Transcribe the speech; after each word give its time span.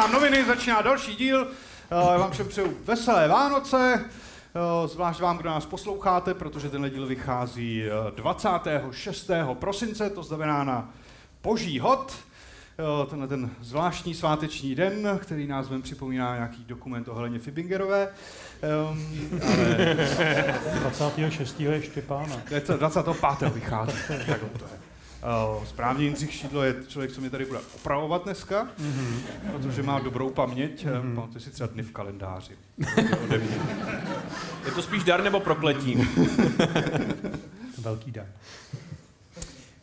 vám 0.00 0.12
noviny, 0.12 0.44
začíná 0.44 0.82
další 0.82 1.16
díl. 1.16 1.46
Já 1.90 2.18
vám 2.18 2.30
všem 2.30 2.48
přeju 2.48 2.76
veselé 2.84 3.28
Vánoce, 3.28 4.04
zvlášť 4.86 5.20
vám, 5.20 5.38
kdo 5.38 5.50
nás 5.50 5.66
posloucháte, 5.66 6.34
protože 6.34 6.68
tenhle 6.68 6.90
díl 6.90 7.06
vychází 7.06 7.84
26. 8.14 9.30
prosince, 9.52 10.10
to 10.10 10.22
znamená 10.22 10.64
na 10.64 10.90
Boží 11.42 11.78
hod. 11.78 12.14
Tenhle 13.10 13.28
ten 13.28 13.50
zvláštní 13.60 14.14
sváteční 14.14 14.74
den, 14.74 15.18
který 15.22 15.46
nás 15.46 15.68
vem 15.68 15.82
připomíná 15.82 16.34
nějaký 16.34 16.64
dokument 16.64 17.08
o 17.08 17.14
Heleně 17.14 17.38
Fibingerové. 17.38 18.08
Um, 18.90 19.40
ale... 19.42 20.58
26. 20.80 21.60
je 21.60 21.82
Štěpána. 21.82 22.36
25. 22.78 23.54
vychází. 23.54 23.92
To 24.08 24.12
je. 24.12 24.89
Uh, 25.20 25.64
správně 25.64 26.04
Jindřich 26.04 26.32
Šídlo 26.32 26.62
je 26.62 26.74
člověk, 26.88 27.12
co 27.12 27.20
mi 27.20 27.30
tady 27.30 27.44
bude 27.44 27.58
opravovat 27.74 28.24
dneska, 28.24 28.64
mm-hmm. 28.64 29.20
protože 29.52 29.82
má 29.82 29.98
dobrou 29.98 30.30
paměť. 30.30 30.86
Mm-hmm. 30.86 31.14
Pamatuje 31.14 31.40
si 31.40 31.50
třeba 31.50 31.66
dny 31.66 31.82
v 31.82 31.92
kalendáři. 31.92 32.58
je 34.64 34.72
to 34.74 34.82
spíš 34.82 35.04
dar 35.04 35.22
nebo 35.22 35.40
prokletí? 35.40 35.96
Velký 37.78 38.10
dar. 38.10 38.26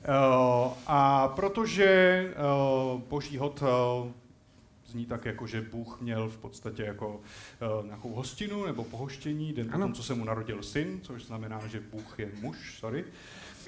Uh, 0.07 0.73
a 0.87 1.27
protože 1.27 2.23
uh, 2.93 3.01
Boží 3.01 3.37
hod 3.37 3.61
uh, 3.61 3.67
zní 4.87 5.05
tak, 5.05 5.25
jako 5.25 5.47
že 5.47 5.61
Bůh 5.61 6.01
měl 6.01 6.29
v 6.29 6.37
podstatě 6.37 6.83
jako 6.83 7.09
uh, 7.09 7.85
nějakou 7.85 8.13
hostinu 8.13 8.65
nebo 8.65 8.83
pohoštění 8.83 9.53
den 9.53 9.69
potom, 9.69 9.93
co 9.93 10.03
se 10.03 10.13
mu 10.13 10.25
narodil 10.25 10.63
syn, 10.63 10.99
což 11.03 11.25
znamená, 11.25 11.67
že 11.67 11.79
Bůh 11.79 12.19
je 12.19 12.31
muž, 12.41 12.77
sorry, 12.79 13.05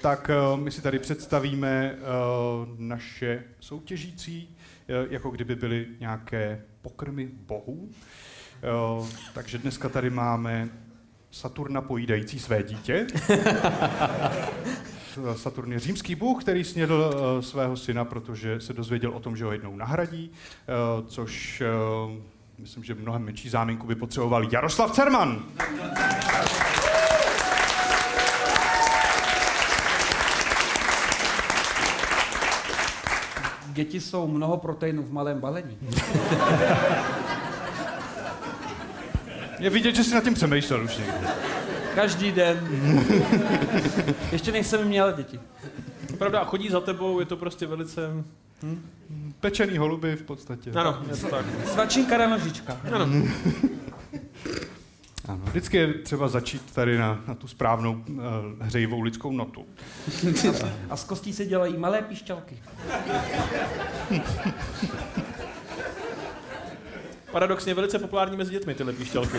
tak 0.00 0.30
uh, 0.52 0.60
my 0.60 0.70
si 0.70 0.82
tady 0.82 0.98
představíme 0.98 1.94
uh, 1.94 1.98
naše 2.78 3.44
soutěžící, 3.60 4.48
uh, 4.48 4.54
jako 5.12 5.30
kdyby 5.30 5.54
byly 5.54 5.86
nějaké 6.00 6.62
pokrmy 6.82 7.28
bohů. 7.32 7.88
Takže 9.34 9.58
dneska 9.58 9.88
tady 9.88 10.10
máme 10.10 10.68
Saturna 11.30 11.80
pojídající 11.80 12.38
své 12.38 12.62
dítě. 12.62 13.06
Saturn 15.36 15.72
je 15.72 15.78
římský 15.78 16.14
bůh, 16.14 16.42
který 16.42 16.64
snědl 16.64 17.14
svého 17.40 17.76
syna, 17.76 18.04
protože 18.04 18.60
se 18.60 18.72
dozvěděl 18.72 19.10
o 19.10 19.20
tom, 19.20 19.36
že 19.36 19.44
ho 19.44 19.52
jednou 19.52 19.76
nahradí, 19.76 20.30
což 21.06 21.62
myslím, 22.58 22.84
že 22.84 22.94
mnohem 22.94 23.22
menší 23.22 23.48
záminku 23.48 23.86
by 23.86 23.94
potřeboval 23.94 24.52
Jaroslav 24.52 24.92
Cerman. 24.92 25.44
Děti 33.72 34.00
jsou 34.00 34.26
mnoho 34.26 34.56
proteinů 34.56 35.02
v 35.02 35.12
malém 35.12 35.40
balení. 35.40 35.78
Je 39.58 39.70
vidět, 39.70 39.94
že 39.94 40.04
jsi 40.04 40.14
nad 40.14 40.24
tím 40.24 40.34
přemýšlel 40.34 40.84
už 40.84 40.96
někdy. 40.96 41.12
Každý 41.94 42.32
den. 42.32 42.68
Ještě 44.32 44.52
nejsem 44.52 44.84
měl 44.84 45.12
děti. 45.12 45.40
Pravda, 46.18 46.44
chodí 46.44 46.68
za 46.68 46.80
tebou, 46.80 47.20
je 47.20 47.26
to 47.26 47.36
prostě 47.36 47.66
velice... 47.66 48.10
Hm? 48.62 48.82
Pečený 49.40 49.78
holuby 49.78 50.16
v 50.16 50.22
podstatě. 50.22 50.70
Ano, 50.70 51.02
je 51.10 51.16
to 51.16 51.26
tak. 51.26 51.44
Svačinka 51.66 52.16
ranožička. 52.16 52.80
Ano. 52.92 53.08
Ano, 55.30 55.40
vždycky 55.44 55.76
je 55.76 55.94
třeba 55.94 56.28
začít 56.28 56.72
tady 56.72 56.98
na, 56.98 57.24
na 57.28 57.34
tu 57.34 57.48
správnou 57.48 57.92
uh, 57.92 58.16
hřejivou 58.60 59.00
lidskou 59.00 59.32
notu. 59.32 59.66
A 60.90 60.96
z 60.96 61.04
kostí 61.04 61.32
se 61.32 61.46
dělají 61.46 61.76
malé 61.78 62.02
píšťalky. 62.02 62.58
Paradoxně 67.32 67.74
velice 67.74 67.98
populární 67.98 68.36
mezi 68.36 68.52
dětmi 68.52 68.74
tyhle 68.74 68.92
píšťalky. 68.92 69.38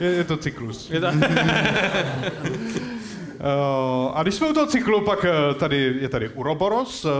je, 0.00 0.10
je 0.10 0.24
to 0.24 0.36
cyklus. 0.36 0.90
Je 0.90 1.00
to... 1.00 1.06
uh, 3.40 4.12
a 4.14 4.22
když 4.22 4.34
jsme 4.34 4.48
u 4.48 4.52
toho 4.52 4.66
cyklu, 4.66 5.00
pak 5.00 5.24
uh, 5.24 5.54
tady 5.54 5.94
je 6.00 6.08
tady 6.08 6.28
Uroboros, 6.28 7.04
uh, 7.04 7.10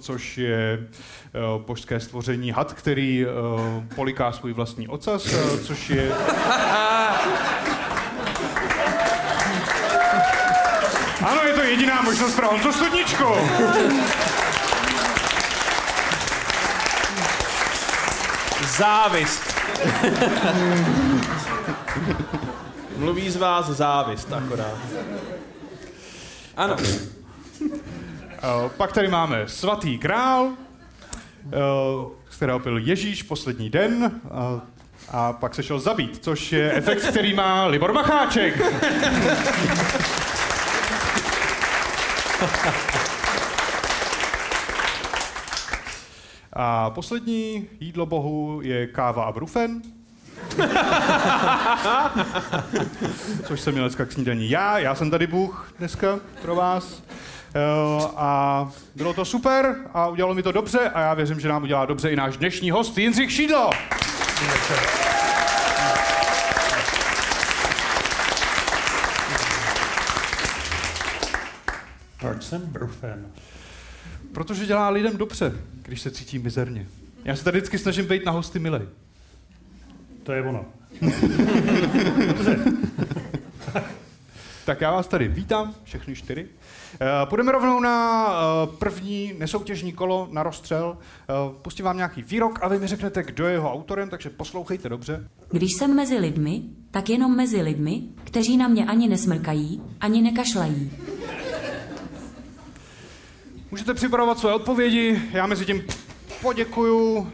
což 0.00 0.38
je 0.38 0.86
božské 1.66 2.00
stvoření 2.00 2.50
had, 2.50 2.72
který 2.72 3.26
poliká 3.94 4.32
svůj 4.32 4.52
vlastní 4.52 4.88
ocas, 4.88 5.34
což 5.66 5.90
je... 5.90 6.12
Ano, 11.24 11.42
je 11.42 11.52
to 11.52 11.62
jediná 11.62 12.02
možnost 12.02 12.36
pro 12.36 12.48
Honzo 12.48 12.72
Studničku. 12.72 13.24
Závist. 18.78 19.54
Mluví 22.96 23.30
z 23.30 23.36
vás 23.36 23.66
závist 23.66 24.32
akorát. 24.32 24.78
Ano. 26.56 26.76
Pak 28.76 28.92
tady 28.92 29.08
máme 29.08 29.48
svatý 29.48 29.98
král, 29.98 30.50
z 32.30 32.36
kterého 32.36 32.58
pil 32.60 32.78
Ježíš 32.78 33.22
poslední 33.22 33.70
den 33.70 34.20
a 35.10 35.32
pak 35.32 35.54
se 35.54 35.62
šel 35.62 35.80
zabít, 35.80 36.24
což 36.24 36.52
je 36.52 36.72
efekt, 36.72 37.08
který 37.08 37.34
má 37.34 37.66
Libor 37.66 37.92
Macháček. 37.92 38.62
A 46.52 46.90
poslední 46.90 47.68
jídlo 47.80 48.06
bohu 48.06 48.60
je 48.62 48.86
káva 48.86 49.24
a 49.24 49.32
brufen. 49.32 49.82
Což 53.44 53.60
jsem 53.60 53.72
měl 53.72 53.84
dneska 53.84 54.04
k 54.04 54.12
snídaní 54.12 54.50
já, 54.50 54.78
já 54.78 54.94
jsem 54.94 55.10
tady 55.10 55.26
Bůh 55.26 55.72
dneska 55.78 56.18
pro 56.42 56.54
vás. 56.54 57.02
A 58.16 58.68
bylo 58.96 59.14
to 59.14 59.24
super 59.24 59.76
a 59.94 60.06
udělalo 60.06 60.34
mi 60.34 60.42
to 60.42 60.52
dobře 60.52 60.78
a 60.78 61.00
já 61.00 61.14
věřím, 61.14 61.40
že 61.40 61.48
nám 61.48 61.62
udělá 61.62 61.86
dobře 61.86 62.10
i 62.10 62.16
náš 62.16 62.36
dnešní 62.36 62.70
host 62.70 62.98
Jindřich 62.98 63.32
Šídlo. 63.32 63.70
Proč 72.20 72.42
jsem 72.42 72.60
brufen? 72.60 73.26
Protože 74.34 74.66
dělá 74.66 74.88
lidem 74.88 75.16
dobře, 75.16 75.52
když 75.82 76.00
se 76.00 76.10
cítí 76.10 76.38
mizerně. 76.38 76.86
Já 77.24 77.36
se 77.36 77.44
tady 77.44 77.58
vždycky 77.58 77.78
snažím 77.78 78.06
být 78.06 78.24
na 78.24 78.32
hosty 78.32 78.58
milej. 78.58 78.88
To 80.24 80.32
je 80.32 80.42
ono. 80.42 80.64
tak 84.64 84.80
já 84.80 84.90
vás 84.90 85.06
tady 85.06 85.28
vítám, 85.28 85.74
všechny 85.84 86.14
čtyři. 86.14 86.44
Uh, 86.44 86.48
půjdeme 87.28 87.52
rovnou 87.52 87.80
na 87.80 88.26
uh, 88.26 88.74
první 88.76 89.32
nesoutěžní 89.38 89.92
kolo 89.92 90.28
na 90.30 90.42
rozstřel. 90.42 90.96
Uh, 91.46 91.52
pustím 91.62 91.84
vám 91.84 91.96
nějaký 91.96 92.22
výrok 92.22 92.58
a 92.62 92.68
vy 92.68 92.78
mi 92.78 92.86
řeknete, 92.86 93.22
kdo 93.22 93.46
je 93.46 93.52
jeho 93.52 93.72
autorem, 93.72 94.10
takže 94.10 94.30
poslouchejte 94.30 94.88
dobře. 94.88 95.28
Když 95.50 95.72
jsem 95.72 95.96
mezi 95.96 96.18
lidmi, 96.18 96.62
tak 96.90 97.10
jenom 97.10 97.36
mezi 97.36 97.62
lidmi, 97.62 98.02
kteří 98.24 98.56
na 98.56 98.68
mě 98.68 98.86
ani 98.86 99.08
nesmrkají, 99.08 99.82
ani 100.00 100.22
nekašlají. 100.22 100.90
Můžete 103.70 103.94
připravovat 103.94 104.38
své 104.38 104.54
odpovědi, 104.54 105.22
já 105.32 105.46
mezi 105.46 105.66
tím 105.66 105.84
poděkuju 106.42 107.32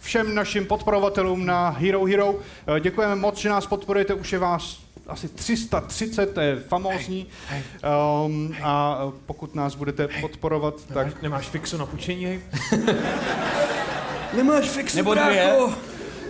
všem 0.00 0.34
našim 0.34 0.66
podporovatelům 0.66 1.46
na 1.46 1.68
Hero 1.68 2.04
Hero. 2.04 2.34
Eh, 2.76 2.80
děkujeme 2.80 3.16
moc, 3.16 3.38
že 3.38 3.48
nás 3.48 3.66
podporujete, 3.66 4.14
už 4.14 4.32
je 4.32 4.38
vás 4.38 4.80
asi 5.06 5.28
330, 5.28 6.34
to 6.34 6.40
je 6.40 6.56
famózní. 6.56 7.26
Hej, 7.48 7.62
hej. 7.82 7.92
Um, 8.26 8.54
a 8.62 8.98
pokud 9.26 9.54
nás 9.54 9.74
budete 9.74 10.08
hej. 10.12 10.20
podporovat, 10.20 10.74
nemáš, 10.90 11.12
tak... 11.12 11.22
Nemáš 11.22 11.48
fixu 11.48 11.76
na 11.76 11.86
půjčení, 11.86 12.24
hej? 12.24 12.40
Nemáš 14.36 14.68
fixu, 14.68 14.96
Nebo 14.96 15.14
dvě. 15.14 15.56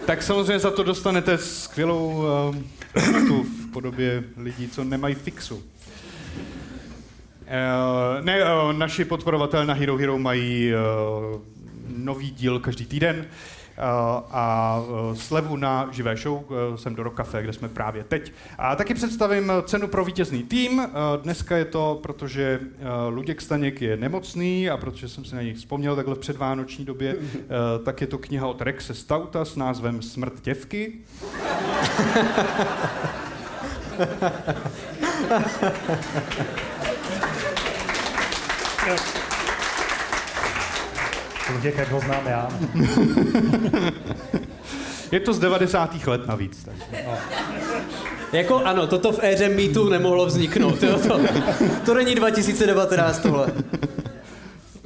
Tak 0.06 0.22
samozřejmě 0.22 0.58
za 0.58 0.70
to 0.70 0.82
dostanete 0.82 1.38
skvělou 1.38 2.24
um, 2.50 2.70
v 3.42 3.72
podobě 3.72 4.24
lidí, 4.36 4.68
co 4.68 4.84
nemají 4.84 5.14
fixu. 5.14 5.54
Uh, 5.54 5.62
ne, 8.24 8.44
uh, 8.44 8.72
naši 8.72 9.04
podporovatelé 9.04 9.66
na 9.66 9.74
Hero 9.74 9.96
Hero 9.96 10.18
mají 10.18 10.72
uh, 10.72 11.40
nový 12.04 12.30
díl 12.30 12.60
každý 12.60 12.86
týden 12.86 13.16
uh, 13.18 13.24
a 14.30 14.76
uh, 14.80 15.14
slevu 15.16 15.56
na 15.56 15.88
živé 15.92 16.16
show 16.16 16.44
jsem 16.76 16.94
do 16.94 17.02
Rock 17.02 17.16
Cafe, 17.16 17.42
kde 17.42 17.52
jsme 17.52 17.68
právě 17.68 18.04
teď. 18.04 18.32
A 18.58 18.76
taky 18.76 18.94
představím 18.94 19.52
cenu 19.64 19.88
pro 19.88 20.04
vítězný 20.04 20.42
tým. 20.42 20.86
Dneska 21.22 21.56
je 21.56 21.64
to, 21.64 22.00
protože 22.02 22.60
Luděk 23.08 23.40
Staněk 23.40 23.82
je 23.82 23.96
nemocný 23.96 24.70
a 24.70 24.76
protože 24.76 25.08
jsem 25.08 25.24
si 25.24 25.34
na 25.34 25.42
něj 25.42 25.54
vzpomněl 25.54 25.96
takhle 25.96 26.14
v 26.14 26.18
předvánoční 26.18 26.84
době, 26.84 27.16
tak 27.84 28.00
je 28.00 28.06
to 28.06 28.18
kniha 28.18 28.46
od 28.46 28.62
Rexe 28.62 28.94
Stauta 28.94 29.44
s 29.44 29.56
názvem 29.56 30.02
Smrt 30.02 30.40
děvky. 30.40 30.92
Člověk, 41.50 41.78
jak 41.78 41.90
ho 41.90 42.00
znám 42.00 42.26
já. 42.26 42.48
Je 45.12 45.20
to 45.20 45.32
z 45.32 45.38
90. 45.38 46.06
let 46.06 46.26
navíc. 46.26 46.64
Takže. 46.64 46.84
Jako 48.32 48.56
ano, 48.56 48.86
toto 48.86 49.12
v 49.12 49.18
éře 49.22 49.48
mýtu 49.48 49.88
nemohlo 49.88 50.26
vzniknout. 50.26 50.82
Jo? 50.82 50.98
To, 50.98 51.20
to 51.84 51.94
není 51.94 52.14
2019 52.14 53.18
tohle. 53.18 53.46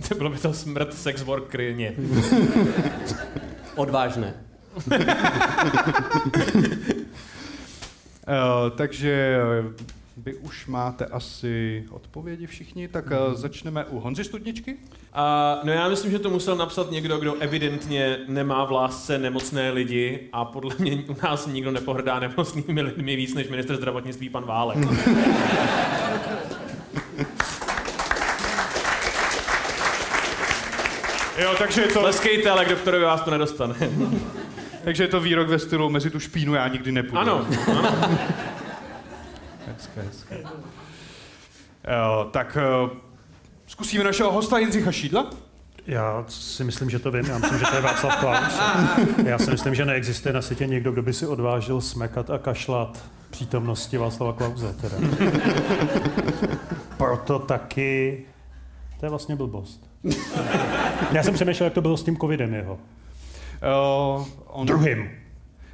To 0.09 0.15
bylo 0.15 0.31
by 0.31 0.39
to 0.39 0.53
smrt 0.53 0.95
sex 0.95 1.23
workeryně. 1.23 1.95
Odvážné. 3.75 4.35
Uh, 4.87 4.93
takže 8.77 9.39
vy 10.25 10.35
už 10.35 10.67
máte 10.67 11.07
asi 11.07 11.85
odpovědi 11.91 12.47
všichni, 12.47 12.89
tak 12.89 13.05
uh, 13.07 13.35
začneme 13.35 13.85
u 13.85 14.01
Honzy 14.01 14.25
Studničky. 14.25 14.77
A, 15.13 15.61
no 15.65 15.73
já 15.73 15.89
myslím, 15.89 16.11
že 16.11 16.19
to 16.19 16.31
musel 16.31 16.57
napsat 16.57 16.91
někdo, 16.91 17.19
kdo 17.19 17.35
evidentně 17.35 18.19
nemá 18.29 18.65
v 18.65 18.73
lásce 18.73 19.19
nemocné 19.19 19.71
lidi 19.71 20.29
a 20.33 20.45
podle 20.45 20.75
mě 20.79 21.05
u 21.09 21.17
nás 21.23 21.47
nikdo 21.47 21.71
nepohrdá 21.71 22.21
nemocnými 22.21 22.83
lidmi 22.83 23.17
víc 23.17 23.35
než 23.35 23.49
minister 23.49 23.77
zdravotnictví 23.77 24.29
pan 24.29 24.45
Válek. 24.45 24.79
Jo, 31.39 31.55
takže 31.59 31.81
je 31.81 31.89
to, 31.89 32.01
Tleskejte, 32.01 32.51
ale 32.51 32.65
k 32.65 32.69
doktorovi 32.69 33.05
vás 33.05 33.21
to 33.21 33.31
nedostane. 33.31 33.75
takže 34.85 35.05
je 35.05 35.09
to 35.09 35.21
výrok 35.21 35.49
ve 35.49 35.59
stylu 35.59 35.91
mezi 35.91 36.11
tu 36.11 36.21
špínu 36.21 36.55
já 36.55 36.69
nikdy 36.69 36.93
nepůjdu. 36.93 37.19
Ano, 37.19 37.47
ano. 37.67 38.19
Hezké, 39.67 40.03
hezké. 40.03 40.37
Uh, 40.39 40.51
tak 42.31 42.59
uh, 42.85 42.91
zkusíme 43.67 44.05
našeho 44.05 44.33
hosta 44.33 44.59
Jindřicha 44.59 44.93
Šídla. 44.93 45.31
Já 45.87 46.25
si 46.29 46.65
myslím, 46.65 46.91
že 46.91 46.99
to 46.99 47.11
vím. 47.11 47.27
Já 47.27 47.39
myslím, 47.39 47.59
že 47.59 47.65
to 47.71 47.77
je 47.77 47.83
Václav 47.83 48.17
Klaus. 48.17 48.61
Já 49.25 49.39
si 49.39 49.51
myslím, 49.51 49.75
že 49.75 49.85
neexistuje 49.85 50.33
na 50.35 50.43
světě 50.43 50.67
někdo, 50.67 50.93
kdo 50.93 51.03
by 51.03 51.13
si 51.13 51.27
odvážil 51.27 51.81
smekat 51.81 52.31
a 52.31 52.39
kašlat 52.39 53.05
přítomnosti 53.31 53.99
Václava 53.99 54.33
Klauze. 54.33 54.75
Teda. 54.81 54.97
Proto 56.97 57.39
taky... 57.39 58.25
To 59.01 59.07
je 59.07 59.11
vlastně 59.11 59.37
blbost. 59.37 59.91
Já 61.13 61.23
jsem 61.23 61.35
přemýšlel, 61.35 61.67
jak 61.67 61.75
to 61.75 61.81
bylo 61.81 61.97
s 61.97 62.05
tím 62.05 62.17
covidem 62.17 62.55
jeho. 62.55 62.79
Uh, 64.15 64.27
on, 64.47 64.67
Druhým. 64.67 65.11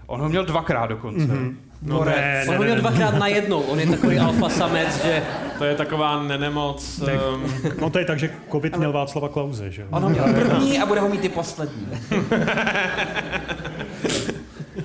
on 0.06 0.20
ho 0.20 0.28
měl 0.28 0.44
dvakrát 0.44 0.86
dokonce. 0.86 1.26
Mm-hmm. 1.26 1.56
No 1.82 2.04
ne, 2.04 2.44
On 2.48 2.56
ho 2.56 2.62
měl 2.64 2.76
dvakrát 2.76 3.14
na 3.18 3.26
jednou, 3.26 3.60
on 3.60 3.80
je 3.80 3.86
takový 3.86 4.18
alfa 4.18 4.48
samec, 4.48 5.04
že 5.04 5.22
To 5.58 5.64
je 5.64 5.74
taková 5.74 6.22
nenemoc. 6.22 6.98
Ne. 6.98 7.12
Um, 7.12 7.52
No 7.80 7.90
to 7.90 7.98
je 7.98 8.04
tak, 8.04 8.18
že 8.18 8.30
covid 8.52 8.76
měl 8.76 8.92
Václava 8.92 9.28
Klauze, 9.28 9.70
že? 9.70 9.86
On 9.90 10.02
ho 10.02 10.08
měl 10.08 10.24
první 10.34 10.78
a 10.78 10.86
bude 10.86 11.00
ho 11.00 11.08
mít 11.08 11.24
i 11.24 11.28
poslední. 11.28 11.88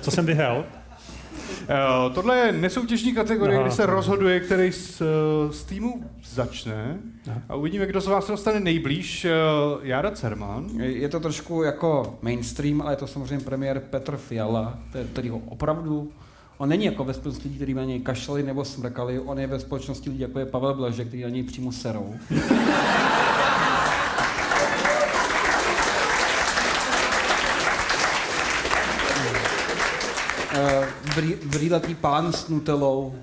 Co 0.00 0.10
jsem 0.10 0.26
vyhrál? 0.26 0.64
Uh, 2.08 2.14
tohle 2.14 2.36
je 2.36 2.52
nesoutěžní 2.52 3.14
kategorie, 3.14 3.58
Aha. 3.58 3.66
kdy 3.66 3.76
se 3.76 3.86
rozhoduje, 3.86 4.40
který 4.40 4.72
z, 4.72 5.02
z 5.50 5.64
týmu 5.64 6.04
začne. 6.30 6.96
A 7.48 7.54
uvidíme, 7.54 7.86
kdo 7.86 8.00
z 8.00 8.06
vás 8.06 8.26
se 8.26 8.32
dostane 8.32 8.60
nejblíž. 8.60 9.24
Uh, 9.24 9.30
Jára 9.86 10.10
Cerman. 10.10 10.66
Je 10.80 11.08
to 11.08 11.20
trošku 11.20 11.62
jako 11.62 12.18
mainstream, 12.22 12.82
ale 12.82 12.92
je 12.92 12.96
to 12.96 13.06
samozřejmě 13.06 13.44
premiér 13.44 13.80
Petr 13.90 14.16
Fiala, 14.16 14.78
který 15.12 15.28
ho 15.28 15.38
opravdu 15.48 16.10
On 16.58 16.68
není 16.68 16.84
jako 16.84 17.04
ve 17.04 17.14
společnosti 17.14 17.48
lidí, 17.48 17.56
kteří 17.56 17.74
na 17.74 17.84
něj 17.84 18.00
kašlali 18.00 18.42
nebo 18.42 18.64
smrkali, 18.64 19.20
on 19.20 19.38
je 19.38 19.46
ve 19.46 19.60
společnosti 19.60 20.10
lidí, 20.10 20.22
jako 20.22 20.38
je 20.38 20.46
Pavel 20.46 20.74
Blažek, 20.74 21.08
který 21.08 21.22
na 21.22 21.28
něj 21.28 21.42
přímo 21.42 21.72
serou. 21.72 22.14
Eh, 30.58 30.88
brý- 31.14 31.36
brýlatý 31.44 31.94
pán 31.94 32.32
s 32.32 32.48
nutelou 32.48 33.14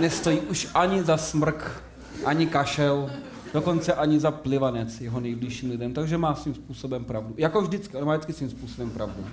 nestojí 0.00 0.40
už 0.40 0.68
ani 0.74 1.02
za 1.02 1.16
smrk, 1.16 1.82
ani 2.24 2.46
kašel, 2.46 3.10
dokonce 3.54 3.94
ani 3.94 4.20
za 4.20 4.30
plivanec 4.30 5.00
jeho 5.00 5.20
nejbližším 5.20 5.70
lidem, 5.70 5.92
takže 5.94 6.18
má 6.18 6.34
svým 6.34 6.54
způsobem 6.54 7.04
pravdu. 7.04 7.34
Jako 7.36 7.62
vždycky, 7.62 7.96
on 7.96 8.04
má 8.04 8.12
vždycky 8.12 8.32
svým 8.32 8.50
způsobem 8.50 8.90
pravdu. 8.90 9.24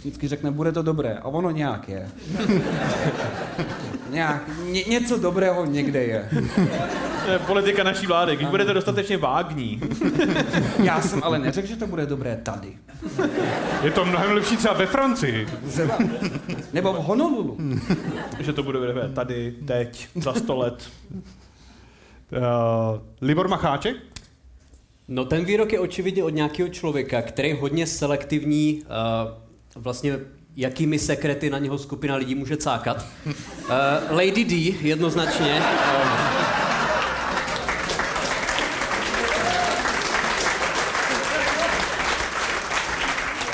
Vždycky 0.00 0.28
řekne, 0.28 0.50
bude 0.50 0.72
to 0.72 0.82
dobré, 0.82 1.14
a 1.14 1.24
ono 1.24 1.50
nějak 1.50 1.88
je. 1.88 2.08
nějak, 4.10 4.42
ně, 4.64 4.84
něco 4.84 5.18
dobrého 5.18 5.66
někde 5.66 6.04
je. 6.04 6.28
to 7.24 7.30
je 7.30 7.38
politika 7.38 7.82
naší 7.82 8.06
vlády. 8.06 8.36
Když 8.36 8.48
budete 8.48 8.74
dostatečně 8.74 9.16
vágní, 9.16 9.80
Já 10.82 11.00
jsem 11.00 11.20
ale 11.24 11.38
neřekl, 11.38 11.68
že 11.68 11.76
to 11.76 11.86
bude 11.86 12.06
dobré 12.06 12.36
tady. 12.42 12.78
Je 13.82 13.90
to 13.90 14.04
mnohem 14.04 14.32
lepší 14.32 14.56
třeba 14.56 14.74
ve 14.74 14.86
Francii. 14.86 15.46
Třeba. 15.68 15.98
Nebo 16.72 16.92
v 16.92 16.96
Honolulu. 16.96 17.58
že 18.40 18.52
to 18.52 18.62
bude 18.62 18.86
dobré 18.86 19.08
tady, 19.08 19.54
teď, 19.66 20.08
za 20.14 20.34
sto 20.34 20.56
let. 20.56 20.88
Uh, 21.10 22.40
Libor 23.20 23.48
Macháček. 23.48 23.96
No 25.08 25.24
ten 25.24 25.44
výrok 25.44 25.72
je 25.72 25.80
očividně 25.80 26.24
od 26.24 26.30
nějakého 26.34 26.68
člověka, 26.68 27.22
který 27.22 27.48
je 27.48 27.54
hodně 27.54 27.86
selektivní, 27.86 28.82
uh, 28.82 29.47
vlastně 29.74 30.18
jakými 30.56 30.98
sekrety 30.98 31.50
na 31.50 31.58
něho 31.58 31.78
skupina 31.78 32.16
lidí 32.16 32.34
může 32.34 32.56
cákat. 32.56 33.06
Uh, 33.26 33.34
Lady 34.10 34.44
D 34.44 34.74
jednoznačně. 34.80 35.62
Uh, 35.62 36.08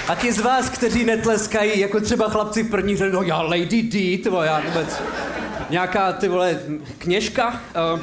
a 0.09 0.15
ti 0.15 0.33
z 0.33 0.39
vás, 0.39 0.71
kteří 0.71 1.05
netleskají, 1.05 1.81
jako 1.81 2.01
třeba 2.01 2.29
chlapci 2.29 2.63
v 2.63 2.71
první 2.71 2.97
řadě, 2.97 3.13
no 3.13 3.23
já 3.23 3.43
Lady 3.43 3.83
D, 3.83 4.19
ty 4.19 4.31
vole, 4.31 4.47
já 4.47 4.61
vůbec... 4.61 5.03
Nějaká, 5.71 6.13
ty 6.13 6.29
vole, 6.29 6.61
kněžka? 6.99 7.63
Uh, 7.95 8.01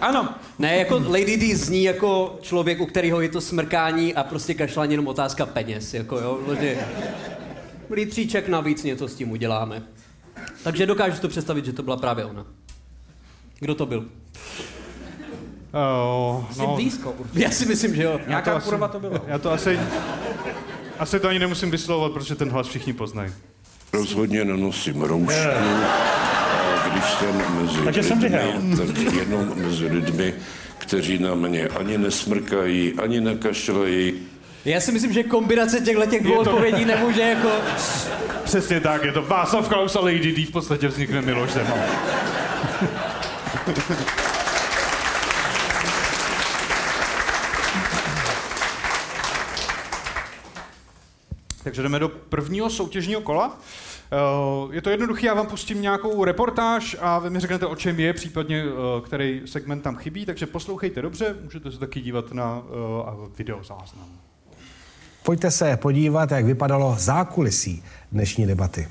ano. 0.00 0.28
Ne, 0.58 0.76
jako 0.76 1.02
Lady 1.06 1.36
D 1.36 1.56
zní 1.56 1.84
jako 1.84 2.38
člověk, 2.40 2.80
u 2.80 2.86
kterého 2.86 3.20
je 3.20 3.28
to 3.28 3.40
smrkání 3.40 4.14
a 4.14 4.24
prostě 4.24 4.54
kašlání 4.54 4.92
jenom 4.92 5.08
otázka 5.08 5.46
peněz, 5.46 5.94
jako 5.94 6.18
jo, 6.18 6.38
že 6.60 6.76
litříček 7.90 8.48
navíc 8.48 8.82
něco 8.82 9.08
s 9.08 9.14
tím 9.14 9.30
uděláme. 9.30 9.82
Takže 10.64 10.86
dokážu 10.86 11.14
si 11.16 11.20
to 11.22 11.28
představit, 11.28 11.64
že 11.64 11.72
to 11.72 11.82
byla 11.82 11.96
právě 11.96 12.24
ona. 12.24 12.46
Kdo 13.60 13.74
to 13.74 13.86
byl? 13.86 14.04
Uh, 16.38 16.44
Jsi 16.52 16.62
blízko 16.74 17.12
určitě. 17.18 17.42
Já 17.42 17.50
si 17.50 17.66
myslím, 17.66 17.94
že 17.96 18.02
jo. 18.02 18.20
Nějaká 18.28 18.56
asi- 18.56 18.64
kurva 18.68 18.88
to 18.88 19.00
bylo. 19.00 19.20
Já 19.26 19.38
to 19.38 19.52
asi... 19.52 19.80
Asi 20.98 21.20
to 21.20 21.28
ani 21.28 21.38
nemusím 21.38 21.70
vyslovovat, 21.70 22.12
protože 22.12 22.34
ten 22.34 22.50
hlas 22.50 22.68
všichni 22.68 22.92
poznají. 22.92 23.32
Rozhodně 23.92 24.44
nenosím 24.44 25.02
roušku. 25.02 25.32
A 26.84 26.88
když 26.92 27.04
jsem 27.04 27.62
mezi 27.62 27.84
Takže 27.84 28.02
jsem 28.02 28.18
vyhrál. 28.20 28.48
lidmi, 28.56 28.76
tak 28.76 29.14
jenom 29.14 29.52
mezi 29.56 29.86
lidmi, 29.86 30.34
kteří 30.78 31.18
na 31.18 31.34
mě 31.34 31.68
ani 31.68 31.98
nesmrkají, 31.98 32.92
ani 32.92 33.20
nekašlají, 33.20 34.14
Já 34.64 34.80
si 34.80 34.92
myslím, 34.92 35.12
že 35.12 35.22
kombinace 35.22 35.80
těchto 35.80 36.06
těch 36.06 36.22
dvou 36.22 36.34
to- 36.34 36.40
odpovědí 36.40 36.84
nemůže 36.84 37.20
jako... 37.22 37.48
Přesně 38.44 38.80
tak, 38.80 39.04
je 39.04 39.12
to 39.12 39.22
Václav 39.22 39.68
Klaus 39.68 39.96
a 39.96 40.00
Lady 40.00 40.32
D, 40.32 40.44
v 40.46 40.50
podstatě 40.52 40.88
vznikne 40.88 41.22
Miloš 41.22 41.50
Zeman. 41.50 41.78
Takže 51.64 51.82
jdeme 51.82 51.98
do 51.98 52.08
prvního 52.08 52.70
soutěžního 52.70 53.20
kola. 53.20 53.58
Eh, 54.12 54.74
Je 54.74 54.82
to 54.82 54.90
jednoduché, 54.90 55.26
já 55.26 55.34
vám 55.34 55.46
pustím 55.46 55.82
nějakou 55.82 56.24
reportáž 56.24 56.96
a 57.00 57.18
vy 57.18 57.30
mi 57.30 57.40
řeknete, 57.40 57.66
o 57.66 57.76
čem 57.76 58.00
je, 58.00 58.12
případně 58.12 58.64
eh, 58.64 59.00
který 59.06 59.42
segment 59.46 59.82
tam 59.82 59.96
chybí, 59.96 60.26
takže 60.26 60.46
poslouchejte 60.46 61.02
dobře, 61.02 61.36
můžete 61.44 61.72
se 61.72 61.78
taky 61.78 62.00
dívat 62.00 62.32
na 62.32 62.62
eh, 63.06 63.28
video 63.38 63.64
záznam. 63.64 64.08
Pojďte 65.24 65.50
se 65.50 65.76
podívat, 65.76 66.30
jak 66.30 66.44
vypadalo 66.44 66.96
zákulisí 66.98 67.82
dnešní 68.12 68.46
debaty. 68.46 68.88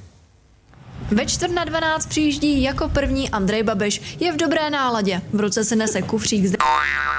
Ve 1.12 1.26
čtvrt 1.26 1.52
na 1.52 1.64
12 1.64 2.06
přijíždí 2.06 2.64
jako 2.64 2.90
první 2.90 3.30
Andrej 3.30 3.64
Babiš. 3.64 4.18
Je 4.20 4.32
v 4.32 4.38
dobré 4.38 4.70
náladě. 4.70 5.22
V 5.34 5.40
ruce 5.40 5.64
si 5.64 5.76
nese 5.76 6.02
kufřík 6.02 6.46
z 6.46 6.56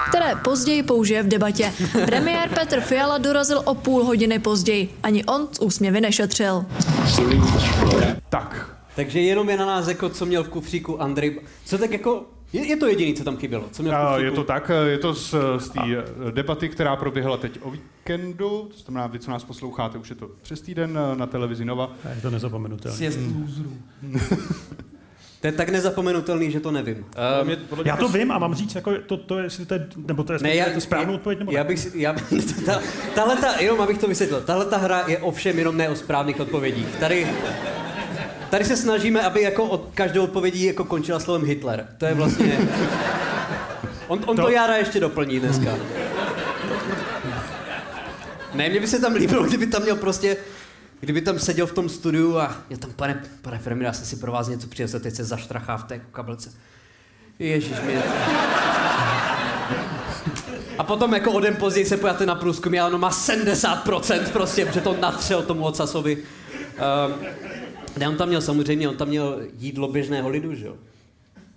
které 0.08 0.34
později 0.44 0.82
použije 0.82 1.22
v 1.22 1.28
debatě. 1.28 1.72
Premiér 2.06 2.48
Petr 2.48 2.80
Fiala 2.80 3.18
dorazil 3.18 3.62
o 3.64 3.74
půl 3.74 4.04
hodiny 4.04 4.38
později. 4.38 4.94
Ani 5.02 5.24
on 5.24 5.48
z 5.52 5.58
úsměvy 5.58 6.00
nešetřil. 6.00 6.66
Tak, 8.28 8.76
Takže 8.96 9.20
jenom 9.20 9.50
je 9.50 9.56
na 9.56 9.66
nás 9.66 9.88
jako, 9.88 10.08
co 10.08 10.26
měl 10.26 10.44
v 10.44 10.48
kufříku 10.48 11.02
Andrej... 11.02 11.40
Co 11.64 11.78
tak 11.78 11.90
jako... 11.90 12.24
Je, 12.54 12.66
je 12.66 12.76
to 12.76 12.86
jediný, 12.86 13.14
co 13.14 13.24
tam 13.24 13.36
chybělo? 13.36 13.64
Co 13.72 13.82
měl 13.82 13.94
v 13.94 13.96
A? 13.96 14.18
Je 14.18 14.30
to 14.30 14.44
tak, 14.44 14.70
je 14.86 14.98
to 14.98 15.14
z, 15.14 15.34
z 15.58 15.68
té 15.68 15.80
debaty, 16.30 16.68
která 16.68 16.96
proběhla 16.96 17.36
teď 17.36 17.58
o 17.62 17.70
víkendu, 17.70 18.68
to 18.74 18.78
znamená, 18.84 19.06
vy, 19.06 19.18
co 19.18 19.30
nás 19.30 19.44
posloucháte, 19.44 19.98
už 19.98 20.10
je 20.10 20.16
to 20.16 20.30
přes 20.42 20.60
týden 20.60 20.98
na 21.14 21.26
televizi 21.26 21.64
Nova. 21.64 21.92
Je 22.14 22.20
to 22.22 22.30
nezapomenutelné. 22.30 22.98
Sjezd 22.98 23.18
lůzrů. 23.36 23.72
To 25.40 25.48
je 25.48 25.52
tak 25.52 25.68
nezapomenutelný, 25.68 26.50
že 26.50 26.60
to 26.60 26.70
nevím. 26.70 26.96
Um, 26.96 27.46
Mě- 27.46 27.56
mě 27.56 27.82
Já 27.84 27.96
to 27.96 28.08
vím 28.08 28.32
a 28.32 28.38
mám 28.38 28.54
říct, 28.54 28.74
jako 28.74 28.92
to, 29.06 29.16
to 29.16 29.38
je, 29.38 29.44
jestli 29.44 29.66
to 29.66 29.74
je, 29.74 29.86
nebo 30.06 30.24
to 30.24 30.32
je, 30.32 30.38
Ne, 30.42 30.54
já, 30.54 30.70
to 30.70 30.80
správnou 30.80 31.14
odpověď, 31.14 31.38
nebo 31.38 31.52
já 31.52 31.64
bych 31.64 31.78
si, 31.78 31.92
já, 31.94 32.12
ta, 32.66 32.80
tahle 33.14 33.36
ta, 33.36 33.60
jenom 33.60 33.80
abych 33.80 33.98
to 33.98 34.06
vysvětlil, 34.08 34.40
tahle 34.40 34.64
ta 34.66 34.76
hra 34.76 35.04
je 35.06 35.18
ovšem 35.18 35.58
jenom 35.58 35.76
ne 35.76 35.88
o 35.88 35.96
správných 35.96 36.40
odpovědích. 36.40 36.86
Tady, 37.00 37.26
tady 38.54 38.64
se 38.64 38.76
snažíme, 38.76 39.22
aby 39.22 39.42
jako 39.42 39.64
od 39.64 39.90
každé 39.94 40.20
odpovědí 40.20 40.64
jako 40.64 40.84
končila 40.84 41.20
slovem 41.20 41.44
Hitler. 41.44 41.86
To 41.98 42.06
je 42.06 42.14
vlastně... 42.14 42.58
On, 44.08 44.20
on 44.26 44.36
to, 44.36 44.42
To- 44.42 44.50
Jára 44.50 44.76
ještě 44.76 45.00
doplní 45.00 45.40
dneska. 45.40 45.78
Ne, 48.54 48.68
mně 48.68 48.80
by 48.80 48.86
se 48.86 48.98
tam 48.98 49.14
líbilo, 49.14 49.42
kdyby 49.44 49.66
tam 49.66 49.82
měl 49.82 49.96
prostě 49.96 50.36
Kdyby 51.00 51.20
tam 51.20 51.38
seděl 51.38 51.66
v 51.66 51.72
tom 51.72 51.88
studiu 51.88 52.38
a 52.38 52.56
je 52.70 52.76
tam, 52.76 52.90
pane, 52.92 53.22
pane 53.42 53.58
premiére, 53.64 53.86
já 53.86 53.92
jsem 53.92 54.06
si 54.06 54.16
pro 54.16 54.32
vás 54.32 54.48
něco 54.48 54.68
přinesl, 54.68 55.00
teď 55.00 55.14
se 55.14 55.24
zaštrachá 55.24 55.76
v 55.76 55.84
té 55.84 56.00
kabelce. 56.12 56.52
Ježíš 57.38 57.80
mě. 57.86 58.02
A 60.78 60.84
potom 60.84 61.14
jako 61.14 61.32
o 61.32 61.40
den 61.40 61.56
později 61.56 61.86
se 61.86 61.96
pojáte 61.96 62.26
na 62.26 62.34
průzkum 62.34 62.74
a 62.74 62.86
ono 62.86 62.98
má 62.98 63.10
70% 63.10 64.32
prostě, 64.32 64.66
protože 64.66 64.80
to 64.80 64.96
natřel 65.00 65.42
tomu 65.42 65.64
ocasovi. 65.64 66.16
Um, 66.16 67.26
ne, 67.96 68.08
on 68.08 68.16
tam 68.16 68.28
měl 68.28 68.40
samozřejmě, 68.40 68.88
on 68.88 68.96
tam 68.96 69.08
měl 69.08 69.40
jídlo 69.58 69.88
běžného 69.88 70.28
lidu, 70.28 70.54
že 70.54 70.66
jo? 70.66 70.74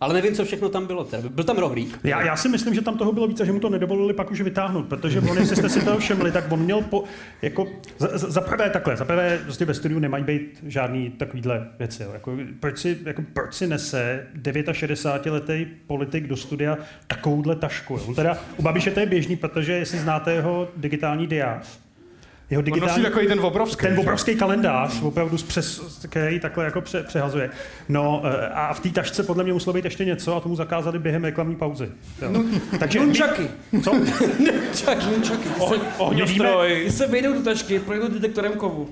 Ale 0.01 0.13
nevím, 0.13 0.33
co 0.33 0.45
všechno 0.45 0.69
tam 0.69 0.87
bylo. 0.87 1.03
Teda. 1.03 1.29
Byl 1.29 1.43
tam 1.43 1.57
rohlík. 1.57 1.99
Já, 2.03 2.21
já 2.21 2.35
si 2.35 2.49
myslím, 2.49 2.73
že 2.73 2.81
tam 2.81 2.97
toho 2.97 3.11
bylo 3.11 3.27
víc 3.27 3.41
a 3.41 3.45
že 3.45 3.51
mu 3.51 3.59
to 3.59 3.69
nedovolili 3.69 4.13
pak 4.13 4.31
už 4.31 4.41
vytáhnout, 4.41 4.87
protože 4.87 5.19
on, 5.19 5.37
jestli 5.37 5.55
jste 5.55 5.69
si 5.69 5.85
toho 5.85 5.97
všimli, 5.97 6.31
tak 6.31 6.51
on 6.51 6.59
měl 6.59 6.81
po, 6.81 7.03
jako, 7.41 7.67
za, 7.97 8.17
za 8.17 8.41
prvé 8.41 8.69
takhle, 8.69 8.97
za 8.97 9.05
prvé 9.05 9.39
prostě 9.43 9.65
ve 9.65 9.73
studiu 9.73 9.99
nemají 9.99 10.23
být 10.23 10.63
žádný 10.67 11.09
takovýhle 11.09 11.67
věci. 11.79 12.03
Jo. 12.03 12.09
Jako, 12.13 12.37
proč, 12.59 12.79
si, 12.79 12.97
jako, 13.05 13.23
proč 13.33 13.53
si 13.53 13.67
nese 13.67 14.27
69-letý 14.41 15.65
politik 15.87 16.27
do 16.27 16.37
studia 16.37 16.77
takovouhle 17.07 17.55
tašku? 17.55 17.93
Jo. 17.93 18.13
Teda, 18.15 18.37
u 18.57 18.61
Babiše 18.61 18.91
to 18.91 18.99
je 18.99 19.05
běžný, 19.05 19.35
protože 19.35 19.73
jestli 19.73 19.97
znáte 19.97 20.33
jeho 20.33 20.69
digitální 20.77 21.27
diář, 21.27 21.79
jeho 22.49 22.59
On 22.59 22.65
nosí 22.65 22.73
digitální, 22.73 23.03
takový 23.03 23.27
ten 23.27 23.39
obrovský. 23.39 23.81
ten 23.85 23.95
že? 23.95 24.01
obrovský 24.01 24.35
kalendář, 24.35 25.01
opravdu 25.01 25.37
přes, 25.37 25.81
který 26.09 26.39
takhle 26.39 26.65
jako 26.65 26.81
pře, 26.81 27.03
přehazuje. 27.03 27.49
No 27.89 28.21
eh, 28.25 28.47
a 28.47 28.73
v 28.73 28.79
té 28.79 28.89
tašce 28.89 29.23
podle 29.23 29.43
mě 29.43 29.53
muselo 29.53 29.73
být 29.73 29.85
ještě 29.85 30.05
něco 30.05 30.35
a 30.35 30.39
tomu 30.39 30.55
zakázali 30.55 30.99
během 30.99 31.23
reklamní 31.23 31.55
pauzy. 31.55 31.91
Jo. 32.21 32.43
Takže 32.79 32.99
Nunčaky. 32.99 33.47
Co? 33.83 33.93
Nunčaky. 35.09 35.49
Oh, 35.59 35.73
ohňostroj. 35.97 36.81
Když 36.81 36.93
se 36.93 37.07
vejdou 37.07 37.33
do 37.33 37.41
tašky, 37.41 37.79
projdou 37.79 38.07
detektorem 38.07 38.53
kovu. 38.53 38.89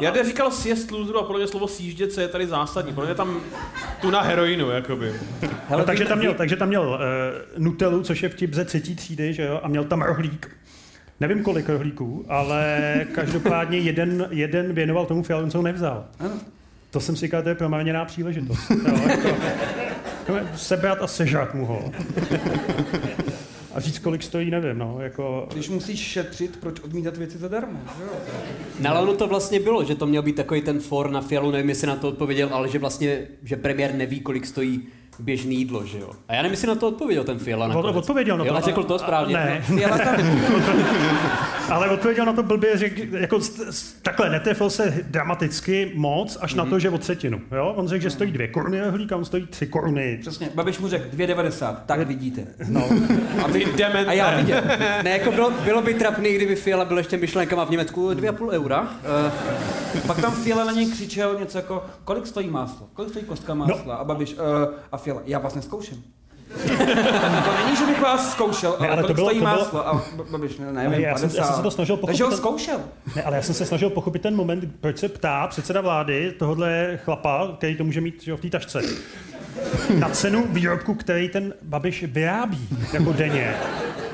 Já 0.00 0.10
tady 0.10 0.24
říkal 0.24 0.50
sjezd 0.50 0.90
loserů 0.90 1.18
a 1.18 1.22
podle 1.22 1.40
mě 1.40 1.48
slovo 1.48 1.68
sjíždět 1.68 2.12
se 2.12 2.22
je 2.22 2.28
tady 2.28 2.46
zásadní. 2.46 2.92
Podle 2.92 3.06
mě 3.06 3.14
tam 3.14 3.40
tu 4.00 4.10
na 4.10 4.20
heroinu, 4.20 4.70
jakoby. 4.70 5.12
no, 5.70 5.84
takže, 5.84 6.04
tam 6.04 6.18
měl, 6.18 6.34
takže 6.34 6.56
tam 6.56 6.68
měl 6.68 6.82
uh, 6.82 7.62
Nutellu, 7.64 8.02
což 8.02 8.22
je 8.22 8.28
vtip 8.28 8.54
ze 8.54 8.64
třetí 8.64 8.96
třídy, 8.96 9.34
že 9.34 9.42
jo, 9.42 9.60
a 9.62 9.68
měl 9.68 9.84
tam 9.84 10.02
rohlík. 10.02 10.50
Nevím 11.20 11.42
kolik 11.42 11.68
rohlíků, 11.68 12.24
ale 12.28 13.06
každopádně 13.14 13.78
jeden, 13.78 14.28
jeden 14.30 14.72
věnoval 14.72 15.06
tomu 15.06 15.22
Fialovi, 15.22 15.44
on 15.44 15.50
se 15.50 15.56
ho 15.56 15.62
nevzal. 15.62 16.04
To 16.90 17.00
jsem 17.00 17.16
si 17.16 17.26
říkal, 17.26 17.42
to 17.42 17.48
je 17.48 17.54
promarněná 17.54 18.04
příležitost. 18.04 18.70
Jo, 18.70 19.00
jako, 19.08 19.28
jako 20.36 20.56
sebrat 20.56 21.02
a 21.02 21.06
sežrat 21.06 21.54
mu 21.54 21.66
ho. 21.66 21.92
A 23.74 23.80
říct, 23.80 23.98
kolik 23.98 24.22
stojí, 24.22 24.50
nevím, 24.50 24.78
no, 24.78 24.96
jako... 25.00 25.48
Když 25.52 25.68
musíš 25.68 26.00
šetřit, 26.00 26.56
proč 26.56 26.80
odmítat 26.80 27.16
věci 27.16 27.38
zadarmo? 27.38 27.78
že 27.98 28.02
jo? 28.04 28.10
No, 28.80 28.90
ale 28.90 29.00
ono 29.00 29.14
to 29.14 29.26
vlastně 29.26 29.60
bylo, 29.60 29.84
že 29.84 29.94
to 29.94 30.06
měl 30.06 30.22
být 30.22 30.36
takový 30.36 30.62
ten 30.62 30.80
for 30.80 31.10
na 31.10 31.20
Fialu, 31.20 31.50
nevím, 31.50 31.68
jestli 31.68 31.86
na 31.86 31.96
to 31.96 32.08
odpověděl, 32.08 32.48
ale 32.52 32.68
že 32.68 32.78
vlastně, 32.78 33.18
že 33.42 33.56
premiér 33.56 33.94
neví, 33.94 34.20
kolik 34.20 34.46
stojí 34.46 34.88
běžný 35.20 35.56
jídlo, 35.56 35.84
že 35.86 35.98
jo? 35.98 36.10
A 36.28 36.34
já 36.34 36.42
nevím, 36.42 36.52
jestli 36.52 36.68
na 36.68 36.74
to 36.74 36.88
odpověděl 36.88 37.24
ten 37.24 37.38
Fiala 37.38 37.68
nakonec. 37.68 37.96
Odpověděl 37.96 38.36
na 38.36 38.44
to. 38.44 38.50
Jo, 38.50 38.56
a 38.56 38.60
řekl 38.60 38.82
to 38.82 38.98
správně. 38.98 39.34
Ne, 39.34 39.62
Fiala 39.66 39.98
tam, 39.98 40.16
ale 41.70 41.90
odpověděl 41.90 42.26
na 42.26 42.32
to 42.32 42.42
blbě, 42.42 42.78
že 42.78 42.90
jako 43.10 43.40
takhle 44.02 44.30
netrefil 44.30 44.70
se 44.70 44.94
dramaticky 45.04 45.92
moc, 45.94 46.38
až 46.40 46.54
na 46.54 46.64
to, 46.64 46.78
že 46.78 46.90
o 46.90 46.98
třetinu. 46.98 47.40
Jo? 47.52 47.72
On 47.76 47.88
řekl, 47.88 48.02
že 48.02 48.10
stojí 48.10 48.32
dvě 48.32 48.48
koruny 48.48 48.80
rohlík 48.80 49.12
a 49.12 49.16
on 49.16 49.24
stojí 49.24 49.46
tři 49.46 49.66
koruny. 49.66 50.18
přesně, 50.20 50.50
Babiš 50.54 50.78
mu 50.78 50.88
řekl 50.88 51.16
2,90, 51.16 51.76
tak 51.86 52.06
vidíte. 52.06 52.46
No. 52.68 52.88
A, 53.44 53.48
vy, 53.48 53.64
demente. 53.76 54.10
a 54.10 54.12
já 54.12 54.36
viděl. 54.36 54.62
Ne, 55.02 55.10
jako 55.10 55.32
bylo, 55.32 55.50
bylo 55.50 55.82
by 55.82 55.94
trapný, 55.94 56.34
kdyby 56.34 56.56
Fiala 56.56 56.84
byl 56.84 56.98
ještě 56.98 57.16
myšlenkama 57.16 57.64
v 57.64 57.70
Německu 57.70 58.08
2,5 58.10 58.48
eura. 58.50 58.80
Uh, 58.80 60.00
Pak 60.06 60.20
tam 60.20 60.32
Fiala 60.34 60.64
na 60.64 60.72
něj 60.72 60.90
křičel 60.90 61.36
něco 61.38 61.58
jako, 61.58 61.84
kolik 62.04 62.26
stojí 62.26 62.50
máslo, 62.50 62.88
kolik 62.94 63.10
stojí 63.10 63.24
kostka 63.24 63.54
másla. 63.54 63.94
A 63.94 64.04
Babiš, 64.04 64.34
uh, 64.34 64.40
a 64.92 64.96
Fiala, 64.96 65.22
já 65.24 65.38
vás 65.38 65.54
neskouším. 65.54 66.04
To 67.44 67.64
není, 67.64 67.76
že 67.76 67.86
bych 67.86 68.00
vás 68.02 68.32
zkoušel, 68.32 68.70
ale, 68.78 68.86
Ne, 68.88 68.92
ale 68.92 69.02
to 69.02 69.14
bylo- 69.14 69.26
stojí 69.26 69.38
to 69.40 69.44
bylo- 69.46 69.58
máslo. 69.58 69.88
A 69.88 69.94
Ba- 70.16 70.24
Babiš, 70.30 70.58
ne, 70.58 70.72
Ne, 70.72 70.88
nevím, 70.88 71.00
já 71.04 71.18
jsem- 71.18 71.28
já 71.30 71.34
50. 71.34 71.44
jsem 71.46 71.56
se 71.56 71.62
to 71.62 71.70
snažil 71.70 71.96
Takže 71.96 72.24
ho 72.24 72.30
pochopit. 72.30 72.42
zkoušel. 72.42 72.80
Ne, 73.16 73.22
ale 73.22 73.36
já 73.36 73.42
jsem 73.42 73.54
se 73.54 73.64
snažil 73.64 73.90
pochopit 73.90 74.22
ten 74.22 74.36
moment, 74.36 74.64
proč 74.80 74.98
se 74.98 75.08
ptá 75.08 75.46
předseda 75.46 75.80
vlády 75.80 76.32
tohohle 76.38 76.98
chlapa, 77.04 77.48
který 77.58 77.76
to 77.76 77.84
může 77.84 78.00
mít 78.00 78.22
že 78.22 78.34
v 78.34 78.40
té 78.40 78.50
tašce, 78.50 78.80
na 79.98 80.08
cenu 80.08 80.46
výrobku, 80.50 80.94
který 80.94 81.28
ten 81.28 81.54
Babiš 81.62 82.02
vyrábí 82.04 82.68
jako 82.92 83.12
denně. 83.12 83.54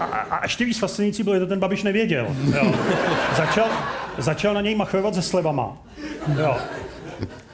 A, 0.00 0.04
a 0.04 0.42
ještě 0.44 0.64
víc 0.64 0.78
fascinující 0.78 1.22
bylo, 1.22 1.34
že 1.36 1.40
to 1.40 1.46
ten 1.46 1.58
Babiš 1.58 1.82
nevěděl. 1.82 2.26
Jo. 2.54 2.74
Začal, 3.36 3.66
začal 4.18 4.54
na 4.54 4.60
něj 4.60 4.74
machrovat 4.74 5.14
se 5.14 5.22
slevama. 5.22 5.76
Jo. 6.40 6.56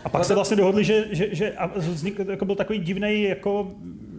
A 0.04 0.08
pak 0.08 0.24
se 0.24 0.34
vlastně 0.34 0.56
dohodli, 0.56 0.84
že, 0.84 1.04
že, 1.10 1.26
že 1.32 1.52
a 1.52 1.70
vznikl, 1.76 2.30
jako 2.30 2.44
byl 2.44 2.54
takový 2.54 2.78
divný, 2.78 3.22
jako, 3.22 3.70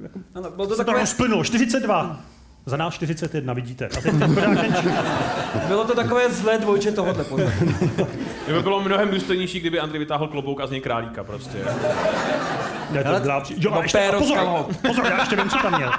jako 0.03 0.19
Ano, 0.35 0.51
bylo 0.51 0.67
to 0.67 0.75
takové, 0.75 0.99
rozplynulo, 0.99 1.43
42. 1.43 2.19
Za 2.65 2.77
nás 2.77 2.93
41, 2.93 3.53
vidíte. 3.53 3.85
A 3.85 4.01
teď 4.01 4.19
ten 4.19 4.35
bylo 5.67 5.85
to 5.85 5.95
takové 5.95 6.29
zlé 6.29 6.57
dvojče 6.57 6.91
tohohle 6.91 7.23
pořadu. 7.23 7.51
Kdyby 8.45 8.61
bylo 8.61 8.81
mnohem 8.81 9.09
důstojnější, 9.09 9.59
kdyby 9.59 9.79
Andrej 9.79 9.99
vytáhl 9.99 10.27
klobouk 10.27 10.61
a 10.61 10.67
z 10.67 10.71
něj 10.71 10.81
králíka 10.81 11.23
prostě. 11.23 11.57
Ne, 12.91 13.03
to 13.03 13.19
byla... 13.19 13.43
Jo, 13.57 13.71
a 13.71 13.75
no, 13.75 13.81
ještě, 13.81 13.99
a 13.99 14.19
pozor, 14.19 14.65
pozor, 14.87 15.05
já 15.05 15.19
ještě 15.19 15.35
vím, 15.35 15.49
co 15.49 15.57
tam 15.57 15.77
měl. 15.77 15.91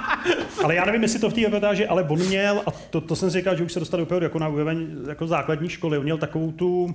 Ale 0.63 0.75
já 0.75 0.85
nevím, 0.85 1.03
jestli 1.03 1.19
to 1.19 1.29
v 1.29 1.33
té 1.33 1.41
reportáži, 1.41 1.87
ale 1.87 2.03
on 2.03 2.19
měl, 2.19 2.61
a 2.65 2.71
to, 2.71 3.01
to 3.01 3.15
jsem 3.15 3.31
si 3.31 3.37
říkal, 3.37 3.55
že 3.55 3.63
už 3.63 3.73
se 3.73 3.79
dostal 3.79 4.01
opravdu 4.01 4.23
jako 4.23 4.39
na 4.39 4.47
úroveň 4.47 4.87
jako 5.07 5.27
základní 5.27 5.69
školy, 5.69 5.97
on 5.97 6.03
měl 6.03 6.17
takovou 6.17 6.51
tu 6.51 6.83
uh, 6.83 6.91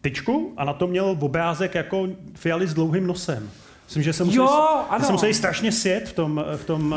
tyčku 0.00 0.54
a 0.56 0.64
na 0.64 0.72
to 0.72 0.86
měl 0.86 1.16
obrázek 1.20 1.74
jako 1.74 2.08
fialy 2.34 2.66
s 2.66 2.74
dlouhým 2.74 3.06
nosem. 3.06 3.50
Myslím, 3.84 4.02
že 4.02 4.12
se 4.12 4.24
museli, 4.24 4.36
Jo, 4.46 4.82
že 4.82 4.88
ano. 4.88 5.04
se 5.04 5.12
museli 5.12 5.34
strašně 5.34 5.72
sjet 5.72 6.08
v 6.08 6.12
tom, 6.12 6.44
v 6.56 6.64
tom 6.64 6.94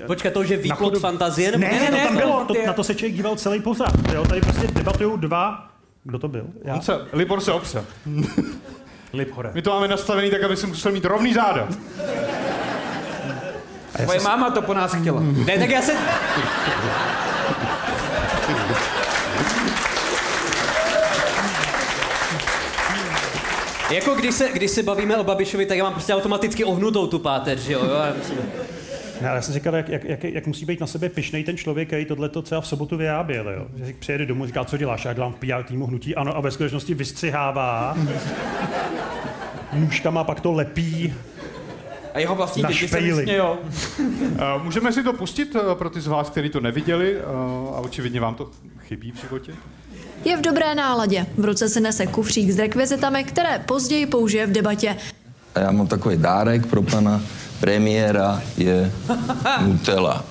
uh, 0.00 0.06
počkat, 0.06 0.32
to 0.32 0.40
už 0.40 0.48
je 0.48 0.56
výplod 0.56 0.98
fantazie? 0.98 1.50
Nebo 1.50 1.64
ne, 1.64 1.70
ne, 1.70 1.80
ne, 1.80 1.90
ne, 1.90 1.98
to 1.98 2.06
tam 2.08 2.16
to 2.16 2.22
bylo, 2.22 2.44
to, 2.44 2.66
na 2.66 2.72
to 2.72 2.84
se 2.84 2.94
člověk 2.94 3.14
díval 3.14 3.36
celý 3.36 3.60
pořád. 3.60 3.92
Jo, 4.14 4.24
tady 4.24 4.40
prostě 4.40 4.66
debatují 4.66 5.18
dva, 5.18 5.68
kdo 6.04 6.18
to 6.18 6.28
byl? 6.28 6.46
Já? 6.64 6.74
On 6.74 6.82
se, 6.82 6.98
Libor 7.12 7.40
se 7.40 7.52
opře. 7.52 7.84
Lip 9.12 9.32
hore. 9.32 9.50
My 9.54 9.62
to 9.62 9.70
máme 9.70 9.88
nastavený 9.88 10.30
tak, 10.30 10.42
aby 10.42 10.56
si 10.56 10.66
musel 10.66 10.92
mít 10.92 11.04
rovný 11.04 11.34
záda. 11.34 11.68
Tvoje 14.02 14.20
máma 14.20 14.50
to 14.50 14.62
po 14.62 14.74
nás 14.74 14.94
chtěla. 14.94 15.20
Ne, 15.20 15.58
tak 15.58 15.70
já 15.70 15.82
se... 15.82 15.92
Jako 23.90 24.14
když 24.14 24.34
se, 24.34 24.48
když 24.52 24.70
se 24.70 24.82
bavíme 24.82 25.16
o 25.16 25.24
Babišovi, 25.24 25.66
tak 25.66 25.78
já 25.78 25.84
mám 25.84 25.92
prostě 25.92 26.14
automaticky 26.14 26.64
ohnutou 26.64 27.06
tu 27.06 27.18
páteř, 27.18 27.60
že 27.60 27.72
jo? 27.72 27.84
jo? 27.84 27.94
Já 27.94 28.14
myslím, 28.18 28.38
Ne, 29.20 29.28
ale 29.28 29.38
já 29.38 29.42
jsem 29.42 29.54
říkal, 29.54 29.74
jak, 29.74 29.88
jak, 29.88 30.04
jak, 30.04 30.24
jak 30.24 30.46
musí 30.46 30.64
být 30.64 30.80
na 30.80 30.86
sebe 30.86 31.08
pišnej 31.08 31.44
ten 31.44 31.56
člověk, 31.56 31.88
který 31.88 32.04
tohle 32.04 32.28
to 32.28 32.42
třeba 32.42 32.60
v 32.60 32.66
sobotu 32.66 32.96
vyráběl. 32.96 33.50
Jo? 33.50 33.66
Že 33.76 33.86
si 33.86 33.92
přijede 33.92 34.26
domů, 34.26 34.46
říká, 34.46 34.64
co 34.64 34.76
děláš, 34.76 35.04
já 35.04 35.12
dělám 35.12 35.32
v 35.32 35.36
PR 35.36 35.62
týmu 35.68 35.86
hnutí, 35.86 36.14
ano, 36.14 36.36
a 36.36 36.40
ve 36.40 36.50
skutečnosti 36.50 36.94
vystřihává. 36.94 37.96
Nůžkama 39.72 40.24
pak 40.24 40.40
to 40.40 40.52
lepí. 40.52 41.14
A 42.14 42.18
jeho 42.18 42.34
vlastní 42.34 42.62
děti 42.62 42.88
se 42.88 43.00
smějou. 43.22 43.58
Uh, 44.30 44.64
můžeme 44.64 44.92
si 44.92 45.02
to 45.02 45.12
pustit 45.12 45.54
uh, 45.54 45.74
pro 45.74 45.90
ty 45.90 46.00
z 46.00 46.06
vás, 46.06 46.30
kteří 46.30 46.48
to 46.48 46.60
neviděli 46.60 47.16
uh, 47.16 47.22
a 47.76 47.80
očividně 47.80 48.20
vám 48.20 48.34
to 48.34 48.50
chybí 48.78 49.12
v 49.12 49.20
životě? 49.20 49.52
Je 50.24 50.36
v 50.36 50.40
dobré 50.40 50.74
náladě. 50.74 51.26
V 51.38 51.44
ruce 51.44 51.68
si 51.68 51.80
nese 51.80 52.06
kufřík 52.06 52.50
s 52.50 52.58
rekvizitami, 52.58 53.24
které 53.24 53.58
později 53.66 54.06
použije 54.06 54.46
v 54.46 54.52
debatě. 54.52 54.96
A 55.54 55.60
já 55.60 55.70
mám 55.70 55.86
takový 55.86 56.16
dárek 56.16 56.66
pro 56.66 56.82
pana 56.82 57.20
premiéra, 57.60 58.42
je 58.56 58.92
Nutella. 59.60 60.24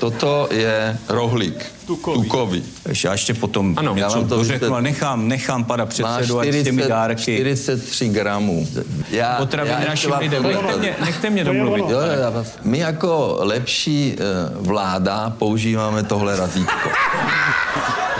Toto 0.00 0.48
je 0.50 0.98
rohlík. 1.08 1.66
Tukový. 1.86 2.22
Tukový. 2.22 2.62
Já 3.04 3.12
ještě 3.12 3.34
potom 3.34 3.74
Ano, 3.76 3.94
já 3.96 4.08
vám 4.08 4.28
to 4.28 4.42
ale 4.70 4.82
nechám, 4.82 5.28
nechám 5.28 5.64
pana 5.64 5.86
předsedu, 5.86 6.40
s 6.40 6.42
těmi 6.42 6.62
40, 6.62 6.88
dárky. 6.88 7.36
43 7.36 8.08
gramů. 8.08 8.68
Já, 9.10 9.36
Potraviny 9.36 9.76
já 9.82 9.88
našim 9.88 10.12
lidem. 10.18 10.42
Nechte 10.42 10.76
mě, 10.78 10.96
nechte 11.04 11.30
mě 11.30 11.44
domluvit. 11.44 11.80
Jo, 11.80 12.00
jo, 12.00 12.20
já 12.20 12.30
vás. 12.30 12.46
My 12.62 12.78
jako 12.78 13.36
lepší 13.40 14.16
uh, 14.58 14.66
vláda 14.66 15.30
používáme 15.38 16.02
tohle 16.02 16.36
razítko. 16.36 16.88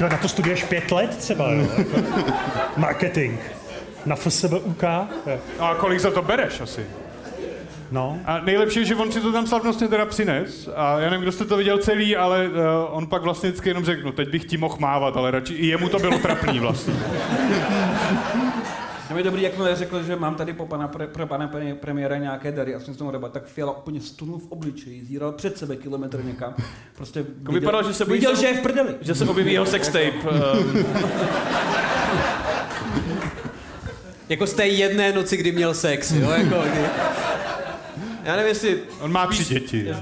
Ty 0.00 0.04
na 0.08 0.16
to 0.16 0.28
studuješ 0.28 0.64
pět 0.64 0.92
let 0.92 1.16
třeba, 1.16 1.52
jo? 1.52 1.66
Jako 1.78 1.96
marketing. 2.76 3.40
Na 4.06 4.16
FSBUK? 4.16 4.84
A 5.58 5.74
kolik 5.78 6.00
za 6.00 6.10
to 6.10 6.22
bereš 6.22 6.60
asi? 6.60 6.86
No. 7.92 8.18
A 8.24 8.40
nejlepší 8.40 8.78
je, 8.78 8.84
že 8.84 8.94
on 8.94 9.12
si 9.12 9.20
to 9.20 9.32
tam 9.32 9.46
slavnostně 9.46 9.88
teda 9.88 10.06
přines. 10.06 10.68
A 10.76 10.98
já 10.98 11.10
nevím, 11.10 11.22
kdo 11.22 11.32
jste 11.32 11.44
to 11.44 11.56
viděl 11.56 11.78
celý, 11.78 12.16
ale 12.16 12.48
uh, 12.48 12.54
on 12.90 13.06
pak 13.06 13.22
vlastně 13.22 13.50
vždycky 13.50 13.68
jenom 13.68 13.84
řekl, 13.84 14.02
no 14.04 14.12
teď 14.12 14.28
bych 14.28 14.44
ti 14.44 14.56
mohl 14.56 14.76
mávat, 14.78 15.16
ale 15.16 15.30
radši 15.30 15.54
i 15.54 15.66
jemu 15.66 15.88
to 15.88 15.98
bylo 15.98 16.18
trapný 16.18 16.58
vlastně. 16.58 16.94
To 19.10 19.18
je 19.18 19.24
dobrý, 19.24 19.42
jakmile 19.42 19.76
řekl, 19.76 20.02
že 20.02 20.16
mám 20.16 20.34
tady 20.34 20.52
po 20.52 20.66
pana, 20.66 20.88
pre, 20.88 21.06
pro 21.06 21.26
pana 21.26 21.48
pre, 21.48 21.74
premiéra 21.74 22.16
nějaké 22.16 22.52
dary 22.52 22.74
a 22.74 22.80
jsem 22.80 22.94
s 22.94 22.96
tomu 22.96 23.10
debat, 23.10 23.32
tak 23.32 23.46
Fiala 23.46 23.78
úplně 23.78 24.00
stunul 24.00 24.38
v 24.38 24.46
obličeji, 24.48 25.04
zíral 25.04 25.32
před 25.32 25.58
sebe 25.58 25.76
kilometr 25.76 26.24
někam. 26.24 26.54
Prostě 26.96 27.24
Jako 27.38 27.52
vypadalo, 27.52 27.88
že 27.88 27.94
se 27.94 28.04
bojí 28.04 28.16
viděl, 28.20 28.36
se- 28.36 28.40
že 28.40 28.46
je 28.46 28.54
v 28.54 28.60
prdeli. 28.60 28.94
Že 29.00 29.14
se 29.14 29.24
objeví 29.24 29.52
jeho 29.52 29.66
sextape. 29.66 30.12
Um, 30.12 30.84
Jako 34.28 34.46
z 34.46 34.52
té 34.52 34.66
jedné 34.66 35.12
noci, 35.12 35.36
kdy 35.36 35.52
měl 35.52 35.74
sex, 35.74 36.10
jo? 36.12 36.30
Jako, 36.30 36.62
kdy... 36.70 36.80
já 38.24 38.36
nevím, 38.36 38.48
jestli... 38.48 38.78
On 39.00 39.12
má 39.12 39.26
tři 39.26 39.44
děti. 39.44 39.94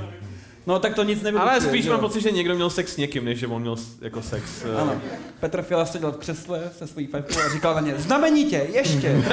No 0.68 0.78
tak 0.78 0.94
to 0.94 1.02
nic 1.02 1.22
nebylo. 1.22 1.42
Ale 1.42 1.60
spíš 1.60 1.86
mám 1.88 2.00
pocit, 2.00 2.20
že 2.20 2.30
někdo 2.30 2.54
měl 2.54 2.70
sex 2.70 2.92
s 2.92 2.96
někým, 2.96 3.24
než 3.24 3.38
že 3.38 3.46
on 3.46 3.62
měl 3.62 3.76
jako 4.00 4.22
sex. 4.22 4.44
eh, 4.64 4.80
Ano. 4.80 5.00
Petr 5.40 5.62
Fiala 5.62 5.86
seděl 5.86 6.12
v 6.12 6.16
křesle 6.16 6.60
se 6.78 6.86
svojí 6.86 7.06
fajfou 7.06 7.40
a 7.40 7.48
říkal 7.52 7.74
na 7.74 7.80
ně, 7.80 7.94
znamenitě, 7.98 8.66
ještě. 8.72 9.22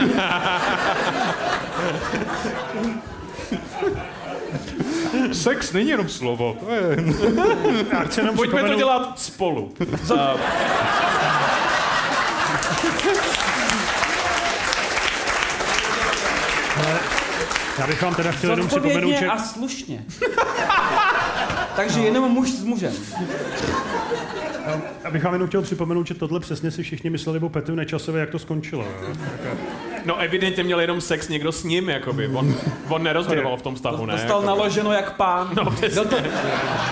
Sex 5.34 5.74
není 5.74 5.90
jenom 5.90 6.10
slovo. 6.10 6.58
To 6.66 6.72
je... 6.72 6.98
Já 7.92 8.00
chci 8.00 8.20
jenom 8.20 8.36
Pojďme 8.36 8.64
to 8.64 8.76
dělat 8.76 9.20
spolu. 9.20 9.74
Uh, 10.12 10.18
Já 17.80 17.88
bych 17.88 18.02
vám 18.02 18.16
teda 18.16 18.32
chtěl 18.32 18.50
jenom 18.50 18.68
připomenout, 18.68 19.14
že... 19.20 19.28
a 19.28 19.38
slušně. 19.40 20.06
Takže 21.76 22.00
jenom 22.00 22.32
muž 22.32 22.52
s 22.52 22.64
mužem. 22.64 22.94
Abych 25.04 25.24
vám 25.24 25.34
jenom 25.34 25.48
chtěl 25.48 25.62
připomenout, 25.62 26.08
že 26.08 26.14
tohle 26.14 26.40
přesně 26.40 26.72
si 26.72 26.84
všichni 26.84 27.10
mysleli 27.10 27.40
o 27.40 27.50
Petru 27.50 27.76
Nečasovi, 27.76 28.20
jak 28.20 28.30
to 28.30 28.40
skončilo. 28.40 28.84
Jo? 28.84 29.14
no 30.06 30.18
evidentně 30.18 30.64
měl 30.64 30.80
jenom 30.80 31.02
sex 31.02 31.28
někdo 31.30 31.52
s 31.52 31.64
ním, 31.64 31.90
jakoby. 31.90 32.28
On, 32.28 32.56
on 32.90 33.04
nerozhodoval 33.04 33.58
v 33.58 33.62
tom 33.62 33.76
stavu, 33.76 34.06
ne? 34.06 34.14
Dostal 34.14 34.42
Jako- 34.42 34.46
naloženo 34.46 34.92
jak 34.92 35.16
pán. 35.16 35.50
No. 35.56 35.64
No 35.96 36.06
to, 36.06 36.16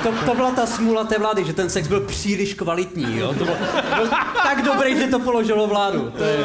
to, 0.04 0.12
to, 0.26 0.36
byla 0.36 0.52
ta 0.52 0.66
smůla 0.66 1.04
té 1.04 1.20
vlády, 1.20 1.46
že 1.46 1.54
ten 1.54 1.70
sex 1.70 1.88
byl 1.88 2.02
příliš 2.02 2.54
kvalitní, 2.54 3.18
jo? 3.20 3.28
To 3.28 3.46
byl, 3.46 3.56
byl 3.96 4.10
tak 4.44 4.62
dobrý, 4.66 4.98
že 4.98 5.08
to 5.08 5.20
položilo 5.20 5.68
vládu. 5.68 6.12
To 6.18 6.24
je... 6.24 6.38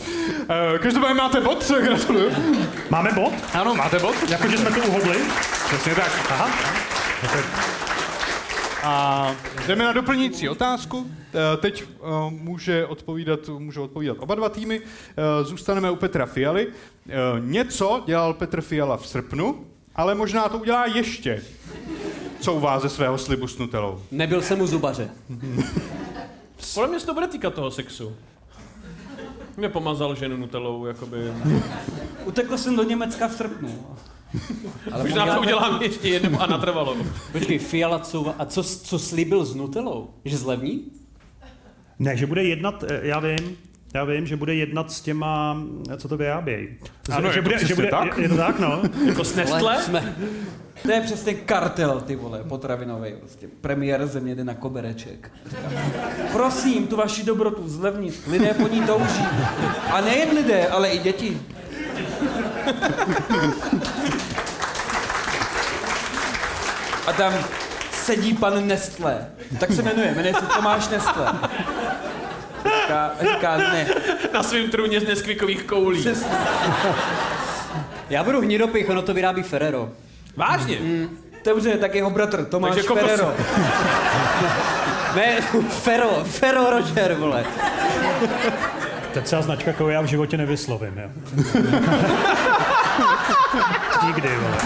Uh, 0.00 0.78
každopádně 0.78 1.14
máte 1.14 1.40
bod, 1.40 1.70
gratuluju. 1.82 2.30
Máme 2.90 3.12
bod? 3.12 3.32
Ano, 3.54 3.74
máte 3.74 3.98
bod. 3.98 4.14
Jakože 4.28 4.58
jsme 4.58 4.70
to 4.70 4.88
uhodli? 4.88 5.16
Přesně 5.68 5.94
tak. 5.94 6.12
Aha. 6.30 6.50
A 8.84 9.34
jdeme 9.66 9.84
na 9.84 9.92
doplňující 9.92 10.48
otázku. 10.48 11.06
Eh, 11.34 11.56
Teď 11.56 11.84
eh, 11.84 12.06
může 12.30 12.86
odpovídat, 12.86 13.40
můžou 13.58 13.84
odpovídat 13.84 14.16
oba 14.20 14.34
dva 14.34 14.48
týmy. 14.48 14.80
Eh, 14.80 15.44
Zůstaneme 15.44 15.90
u 15.90 15.96
Petra 15.96 16.26
Fialy. 16.26 16.66
Eh, 17.08 17.12
Něco 17.40 18.02
dělal 18.06 18.34
Petr 18.34 18.60
Fiala 18.60 18.96
v 18.96 19.06
srpnu, 19.06 19.64
ale 19.96 20.14
možná 20.14 20.48
to 20.48 20.58
udělá 20.58 20.86
ještě. 20.86 21.42
Couvá 22.40 22.80
ze 22.80 22.88
svého 22.88 23.18
slibu 23.18 23.48
s 23.48 23.58
Nutelou. 23.58 24.02
Nebyl 24.10 24.42
jsem 24.42 24.60
u 24.60 24.66
zubaře. 24.66 25.10
Podle 26.74 26.88
mě 26.88 27.00
se 27.00 27.06
to 27.06 27.14
bude 27.14 27.26
týkat 27.26 27.54
toho 27.54 27.70
sexu. 27.70 28.16
Mě 29.56 29.68
pomazal 29.68 30.14
ženu 30.14 30.36
nutelou, 30.36 30.86
jakoby. 30.86 31.18
Utekl 32.24 32.58
jsem 32.58 32.76
do 32.76 32.82
Německa 32.82 33.28
v 33.28 33.32
srpnu. 33.32 33.86
Ale 34.92 35.02
Možná 35.02 35.34
to 35.34 35.40
udělám 35.40 35.82
ještě 35.82 36.08
jednou 36.08 36.40
a 36.40 36.46
natrvalo. 36.46 36.96
Počkej, 37.32 37.58
Fiala 37.58 37.98
couva. 37.98 38.34
A 38.38 38.44
co, 38.44 38.64
co 38.64 38.98
slíbil 38.98 39.44
s 39.44 39.54
Nutelou? 39.54 40.10
Že 40.24 40.36
zlevní? 40.36 40.84
Ne, 41.98 42.16
že 42.16 42.26
bude 42.26 42.44
jednat, 42.44 42.84
eh, 42.88 43.00
já 43.02 43.18
vím, 43.20 43.56
já 43.94 44.04
vím, 44.04 44.26
že 44.26 44.36
bude 44.36 44.54
jednat 44.54 44.92
s 44.92 45.00
těma, 45.00 45.62
co 45.96 46.08
to 46.08 46.16
vyrábějí. 46.16 46.68
Ano, 47.12 47.32
že 47.32 47.38
jako 47.38 47.48
bude, 47.48 47.66
že 47.66 47.74
bude, 47.74 47.90
tak. 47.90 48.18
Je, 48.18 48.22
je 48.22 48.28
to 48.28 48.36
tak, 48.36 48.58
no. 48.58 48.82
Jako 49.06 49.24
s 49.24 49.34
Nestle? 49.34 49.82
Jsme. 49.82 50.16
To 50.82 50.92
je 50.92 51.00
přesně 51.00 51.34
kartel, 51.34 52.00
ty 52.00 52.16
vole, 52.16 52.44
potravinový. 52.48 53.12
Prostě. 53.20 53.48
Premiér 53.60 54.06
země 54.06 54.34
jde 54.34 54.44
na 54.44 54.54
kobereček. 54.54 55.30
Prosím, 56.32 56.86
tu 56.86 56.96
vaši 56.96 57.24
dobrotu 57.24 57.68
zlevnit. 57.68 58.22
Lidé 58.26 58.54
po 58.54 58.68
ní 58.68 58.82
touží. 58.82 59.24
A 59.92 60.00
nejen 60.00 60.30
lidé, 60.36 60.68
ale 60.68 60.88
i 60.88 60.98
děti. 60.98 61.40
A 67.06 67.12
tam 67.12 67.32
sedí 67.92 68.34
pan 68.34 68.66
Nestle. 68.66 69.26
Tak 69.60 69.72
se 69.72 69.82
jmenuje, 69.82 70.14
jmenuje 70.14 70.34
se 70.34 70.46
Tomáš 70.46 70.88
Nestle. 70.88 71.26
Říká, 72.92 73.34
říká 73.34 73.56
ne. 73.56 73.86
Na 74.34 74.42
svém 74.42 74.70
trůně 74.70 75.00
z 75.00 75.04
neskvikových 75.08 75.62
koulí. 75.62 76.00
Přesně. 76.00 76.28
Já 78.10 78.24
budu 78.24 78.40
hnidopich, 78.40 78.90
ono 78.90 79.02
to 79.02 79.14
vyrábí 79.14 79.42
Ferrero. 79.42 79.88
Vážně? 80.36 80.78
Dobře, 81.44 81.70
tak 81.70 81.94
jeho 81.94 82.10
bratr 82.10 82.44
Tomáš 82.44 82.70
Takže 82.74 82.88
kokos. 82.88 83.02
Ferrero. 83.04 83.34
Ne, 85.16 85.40
Ferro, 85.68 86.24
Ferro 86.24 86.70
Roger, 86.70 87.14
vole. 87.14 87.44
To 89.12 89.18
je 89.18 89.22
třeba 89.22 89.42
značka, 89.42 89.72
kterou 89.72 89.88
já 89.88 90.00
v 90.00 90.04
životě 90.06 90.36
nevyslovím, 90.36 90.98
jo. 90.98 91.08
Nikdy, 94.06 94.28
vole. 94.36 94.56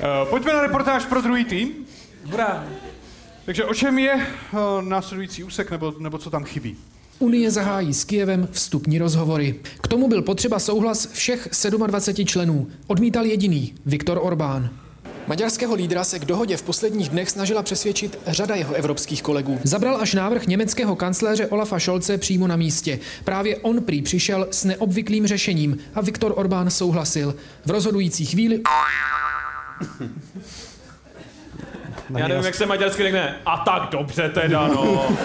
Eh, 0.00 0.26
Pojďme 0.30 0.52
na 0.52 0.60
reportáž 0.60 1.04
pro 1.04 1.20
druhý 1.20 1.44
tým. 1.44 1.86
Hurá. 2.30 2.66
Takže 3.44 3.64
o 3.64 3.74
čem 3.74 3.98
je 3.98 4.12
eh, 4.12 4.56
následující 4.80 5.44
úsek, 5.44 5.70
nebo, 5.70 5.94
nebo 5.98 6.18
co 6.18 6.30
tam 6.30 6.44
chybí? 6.44 6.76
Unie 7.18 7.50
zahájí 7.50 7.94
s 7.94 8.04
Kijevem 8.04 8.48
vstupní 8.52 8.98
rozhovory. 8.98 9.54
K 9.82 9.88
tomu 9.88 10.08
byl 10.08 10.22
potřeba 10.22 10.58
souhlas 10.58 11.08
všech 11.12 11.48
27 11.86 12.26
členů. 12.26 12.68
Odmítal 12.86 13.24
jediný, 13.24 13.74
Viktor 13.86 14.18
Orbán. 14.22 14.70
Maďarského 15.26 15.74
lídra 15.74 16.04
se 16.04 16.18
k 16.18 16.24
dohodě 16.24 16.56
v 16.56 16.62
posledních 16.62 17.08
dnech 17.08 17.30
snažila 17.30 17.62
přesvědčit 17.62 18.18
řada 18.26 18.54
jeho 18.54 18.74
evropských 18.74 19.22
kolegů. 19.22 19.60
Zabral 19.64 20.00
až 20.00 20.14
návrh 20.14 20.46
německého 20.46 20.96
kancléře 20.96 21.46
Olafa 21.46 21.78
Scholze 21.78 22.18
přímo 22.18 22.46
na 22.46 22.56
místě. 22.56 22.98
Právě 23.24 23.56
on 23.56 23.82
prý 23.82 24.02
přišel 24.02 24.48
s 24.50 24.64
neobvyklým 24.64 25.26
řešením 25.26 25.78
a 25.94 26.00
Viktor 26.00 26.32
Orbán 26.36 26.70
souhlasil. 26.70 27.36
V 27.64 27.70
rozhodující 27.70 28.26
chvíli 28.26 28.60
Já 32.10 32.28
nevím, 32.28 32.44
jak 32.44 32.54
se 32.54 32.66
maďarsky 32.66 33.02
řekne. 33.02 33.36
A 33.46 33.56
tak 33.56 33.90
dobře 33.90 34.28
teda, 34.28 34.68
no. 34.68 35.08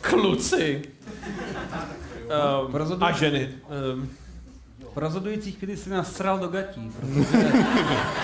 Kluci. 0.00 0.82
Um, 2.66 3.02
a 3.02 3.12
ženy. 3.12 3.48
Um, 3.94 4.08
V 4.94 4.98
rozhodujících 4.98 5.58
chvíli 5.58 5.76
si 5.76 5.90
nasral 5.90 6.38
do 6.38 6.48
gatí, 6.48 6.90
protože 7.00 7.48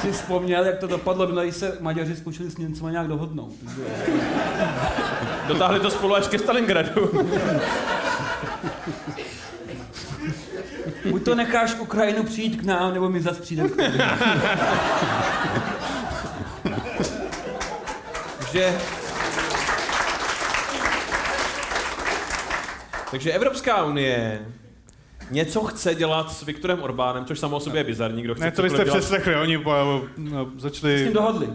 si 0.01 0.13
vzpomněl, 0.13 0.65
jak 0.65 0.79
to 0.79 0.87
dopadlo, 0.87 1.27
když 1.27 1.57
se 1.57 1.77
Maďaři 1.81 2.17
zkoušeli 2.17 2.51
s 2.51 2.57
Němcima 2.59 2.91
nějak 2.91 3.09
dohodnout. 3.09 3.53
dotáhli 5.49 5.81
to 5.81 5.91
spolu 5.91 6.15
až 6.17 6.29
ke 6.29 6.39
Stalingradu. 6.39 7.11
Buď 11.11 11.25
to 11.25 11.35
necháš 11.35 11.75
Ukrajinu 11.79 12.23
přijít 12.25 12.57
k 12.61 12.65
nám, 12.65 12.95
nebo 12.95 13.09
my 13.11 13.21
zase 13.23 13.43
přijdeme 13.43 13.69
k 13.69 13.73
tobě. 13.77 14.07
Takže... 18.53 18.79
Takže 23.11 23.33
Evropská 23.33 23.85
unie 23.85 24.47
něco 25.31 25.61
chce 25.61 25.95
dělat 25.95 26.33
s 26.33 26.43
Viktorem 26.43 26.83
Orbánem, 26.83 27.25
což 27.25 27.39
samo 27.39 27.57
o 27.57 27.61
sobě 27.61 27.81
je 27.81 27.85
bizarní, 27.85 28.23
kdo 28.23 28.35
chce 28.35 28.45
Ne, 28.45 28.51
to 28.51 28.63
byste 28.63 28.85
dělat. 28.85 28.99
přeslechli, 28.99 29.37
oni 29.37 29.57
uh, 29.57 29.65
začali... 30.57 30.99
S 30.99 31.03
tím 31.03 31.13
dohodli. 31.13 31.47
Uh, 31.47 31.55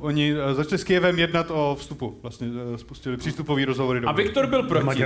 oni 0.00 0.34
uh, 0.34 0.52
začali 0.52 0.78
s 0.78 0.84
Kijevem 0.84 1.18
jednat 1.18 1.50
o 1.50 1.76
vstupu, 1.80 2.18
vlastně 2.22 2.48
uh, 2.48 2.76
spustili 2.76 3.16
přístupový 3.16 3.64
rozhovory 3.64 4.00
do 4.00 4.08
A 4.08 4.12
Viktor 4.12 4.46
byl 4.46 4.62
proti. 4.62 5.04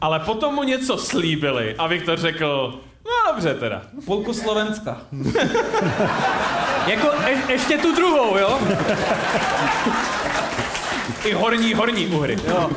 Ale 0.00 0.20
potom 0.20 0.54
mu 0.54 0.62
něco 0.62 0.98
slíbili 0.98 1.74
a 1.78 1.86
Viktor 1.86 2.18
řekl, 2.18 2.80
no 3.04 3.32
dobře 3.32 3.54
teda. 3.54 3.82
Půlku 4.04 4.34
Slovenska. 4.34 5.00
Jako 6.86 7.10
je, 7.28 7.42
ještě 7.48 7.78
tu 7.78 7.94
druhou, 7.94 8.38
jo? 8.38 8.58
I 11.24 11.32
horní, 11.32 11.74
horní 11.74 12.06
uhry. 12.06 12.36
Jo. 12.48 12.70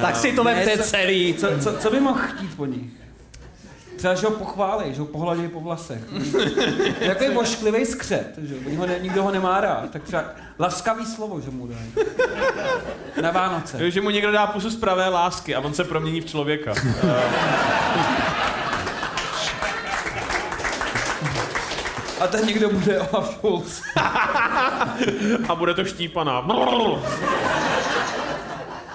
Tak 0.00 0.16
si 0.16 0.32
to 0.32 0.44
vemte 0.44 0.78
co- 0.78 0.82
celý. 0.82 1.34
Co, 1.34 1.46
co, 1.60 1.72
co 1.78 1.90
by 1.90 2.00
mohl 2.00 2.18
chtít 2.20 2.56
po 2.56 2.66
nich? 2.66 2.90
Třeba, 3.96 4.14
že 4.14 4.26
ho 4.26 4.32
pochválí, 4.32 4.94
že 4.94 5.00
ho 5.00 5.06
pohladí 5.06 5.48
po 5.48 5.60
vlasech. 5.60 6.00
Takový 7.06 7.34
vošklivý 7.34 7.86
skřet, 7.86 8.38
že 8.42 8.76
ho 8.76 8.86
ne, 8.86 8.98
nikdo 9.02 9.22
ho 9.22 9.30
nemá 9.30 9.60
rád. 9.60 9.90
Tak 9.90 10.02
třeba 10.02 10.24
laskavý 10.58 11.06
slovo, 11.06 11.40
že 11.40 11.50
mu 11.50 11.66
dají. 11.66 11.92
Na 13.22 13.30
Vánoce. 13.30 13.90
Že 13.90 14.00
mu 14.00 14.10
někdo 14.10 14.32
dá 14.32 14.46
pusu 14.46 14.70
z 14.70 14.76
pravé 14.76 15.08
lásky 15.08 15.54
a 15.54 15.60
on 15.60 15.74
se 15.74 15.84
promění 15.84 16.20
v 16.20 16.26
člověka. 16.26 16.74
A 22.20 22.26
ten 22.26 22.46
někdo 22.46 22.68
bude 22.70 23.00
Olaf 23.00 23.34
Scholz. 23.34 23.82
a 25.48 25.54
bude 25.54 25.74
to 25.74 25.84
štípaná. 25.84 26.40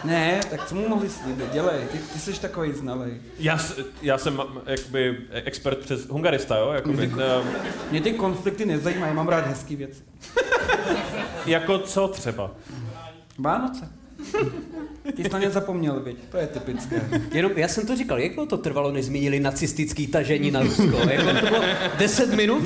Ne, 0.03 0.39
tak 0.49 0.65
co 0.67 0.75
mu 0.75 0.89
mohli 0.89 1.09
slíbit? 1.09 1.51
Dělej, 1.53 1.85
ty, 1.91 1.97
ty 1.97 2.19
jsi 2.19 2.41
takový 2.41 2.73
znalej. 2.73 3.21
Já, 3.39 3.59
já 4.01 4.17
jsem 4.17 4.41
jakoby 4.65 5.17
expert 5.31 5.79
přes 5.79 6.07
hungarista, 6.07 6.57
jo? 6.57 6.71
Jakoby, 6.71 7.07
uh, 7.07 7.21
Mě 7.91 8.01
ty 8.01 8.13
konflikty 8.13 8.65
nezajímají, 8.65 9.13
mám 9.13 9.27
rád 9.27 9.47
hezký 9.47 9.75
věci. 9.75 10.03
jako 11.45 11.79
co 11.79 12.07
třeba? 12.07 12.51
Vánoce. 13.37 13.91
Ty 15.15 15.23
jsi 15.23 15.29
na 15.29 15.39
ně 15.39 15.49
zapomněl, 15.49 15.99
viď? 15.99 16.17
To 16.31 16.37
je 16.37 16.47
typické. 16.47 17.09
Jenom, 17.33 17.51
já 17.55 17.67
jsem 17.67 17.87
to 17.87 17.95
říkal, 17.95 18.19
jak 18.19 18.31
to 18.49 18.57
trvalo, 18.57 18.91
než 18.91 19.05
zmínili 19.05 19.39
nacistický 19.39 20.07
tažení 20.07 20.51
na 20.51 20.61
Rusko? 20.61 20.97
Jak 21.09 21.39
to 21.39 21.45
bylo 21.47 21.63
10 21.97 22.33
minut? 22.33 22.63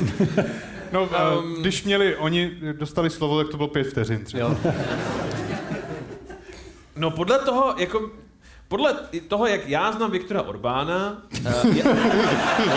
No, 0.91 1.09
um, 1.43 1.61
když 1.61 1.83
měli, 1.83 2.15
oni 2.15 2.51
dostali 2.71 3.09
slovo, 3.09 3.37
tak 3.43 3.51
to 3.51 3.57
bylo 3.57 3.69
pět 3.69 3.87
vteřin 3.87 4.23
třeba. 4.23 4.49
Jo. 4.49 4.57
No 6.95 7.11
podle 7.11 7.39
toho, 7.39 7.75
jako, 7.77 8.11
podle 8.67 8.93
toho, 9.27 9.47
jak 9.47 9.69
já 9.69 9.91
znám 9.91 10.11
Viktora 10.11 10.41
Orbána, 10.41 11.21
uh, 11.65 11.77
je, 11.77 11.83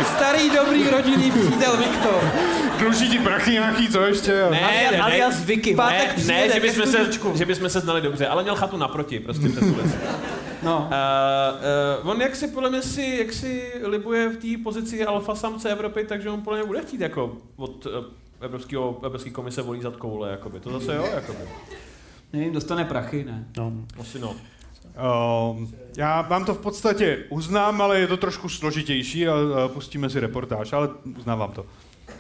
Starý 0.17 0.51
dobrý 0.51 0.89
rodinný 0.89 1.31
přítel 1.31 1.77
Viktor. 1.77 2.33
Dluží 2.79 3.09
ti 3.11 3.19
prachy 3.19 3.51
nějaký, 3.51 3.89
co 3.89 4.03
ještě? 4.03 4.33
ne, 4.51 4.61
ne, 4.61 4.91
ne, 4.93 5.01
alias 5.01 5.45
Vicky. 5.45 5.75
Pátek 5.75 6.17
ne, 6.17 6.25
ne, 6.25 6.51
že 6.55 6.61
bychom, 6.61 6.87
se, 6.87 7.11
že 7.35 7.47
bychom 7.47 7.69
se 7.69 7.81
znali 7.81 8.01
dobře, 8.01 8.27
ale 8.27 8.43
měl 8.43 8.57
chatu 8.57 8.77
naproti, 8.77 9.21
prostě 9.21 9.49
přes 9.49 9.63
ulici. 9.63 9.97
No. 10.63 10.79
Uh, 10.79 12.05
uh, 12.05 12.11
on 12.11 12.21
jak 12.21 12.37
si 12.37 12.49
podle 12.49 12.71
mě 12.71 12.83
si, 12.83 13.17
jak 13.19 13.33
si 13.33 13.73
libuje 13.85 14.29
v 14.29 14.37
té 14.37 14.63
pozici 14.63 15.07
alfa 15.07 15.35
samce 15.35 15.71
Evropy, 15.71 16.05
takže 16.05 16.31
on 16.31 16.43
podle 16.43 16.59
mě 16.59 16.67
bude 16.67 16.81
chtít 16.81 17.01
jako 17.01 17.37
od 17.57 17.87
uh, 17.87 17.93
Evropského, 18.41 19.01
Evropské 19.05 19.31
komise 19.31 19.63
volí 19.63 19.81
zad 19.81 19.97
koule, 19.97 20.31
jakoby. 20.31 20.61
To 20.61 20.71
zase 20.81 20.95
jo, 20.95 21.09
jakoby. 21.15 21.39
Nevím, 22.33 22.53
dostane 22.53 22.85
prachy, 22.85 23.25
ne? 23.25 23.45
No. 23.57 23.73
Asi 24.01 24.19
no. 24.19 24.37
Um, 25.01 25.71
já 25.97 26.23
vám 26.23 26.45
to 26.45 26.55
v 26.55 26.59
podstatě 26.59 27.19
uznám, 27.29 27.81
ale 27.83 28.01
je 28.01 28.07
to 28.07 28.17
trošku 28.17 28.49
složitější 28.49 29.29
a, 29.29 29.33
a 29.65 29.69
pustíme 29.69 30.11
si 30.11 30.21
reportáž, 30.21 30.73
ale 30.73 30.89
uznávám 31.19 31.53
to. 31.53 31.65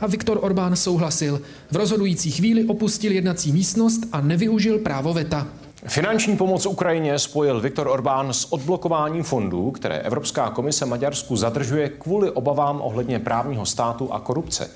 A 0.00 0.06
Viktor 0.06 0.38
Orbán 0.40 0.76
souhlasil. 0.76 1.40
V 1.70 1.76
rozhodující 1.76 2.30
chvíli 2.30 2.64
opustil 2.64 3.12
jednací 3.12 3.52
místnost 3.52 4.00
a 4.12 4.20
nevyužil 4.20 4.78
právo 4.78 5.14
veta. 5.14 5.46
Finanční 5.86 6.36
pomoc 6.36 6.66
Ukrajině 6.66 7.18
spojil 7.18 7.60
Viktor 7.60 7.88
Orbán 7.88 8.32
s 8.32 8.52
odblokováním 8.52 9.22
fondů, 9.22 9.70
které 9.70 9.98
Evropská 9.98 10.50
komise 10.50 10.86
Maďarsku 10.86 11.36
zadržuje 11.36 11.88
kvůli 11.88 12.30
obavám 12.30 12.80
ohledně 12.80 13.18
právního 13.18 13.66
státu 13.66 14.12
a 14.12 14.20
korupce. 14.20 14.70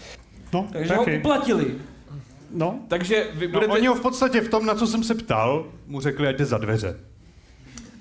No, 0.52 0.66
Takže 0.72 0.94
ho 0.94 1.04
uplatili. 1.18 1.74
No. 2.54 2.78
Takže 2.88 3.26
vy 3.34 3.46
No, 3.46 3.52
budete... 3.52 3.72
oni 3.72 3.86
ho 3.86 3.94
v 3.94 4.00
podstatě 4.00 4.40
v 4.40 4.48
tom, 4.48 4.66
na 4.66 4.74
co 4.74 4.86
jsem 4.86 5.04
se 5.04 5.14
ptal, 5.14 5.66
mu 5.86 6.00
řekli, 6.00 6.28
ať 6.28 6.36
jde 6.36 6.44
za 6.44 6.58
dveře. 6.58 6.96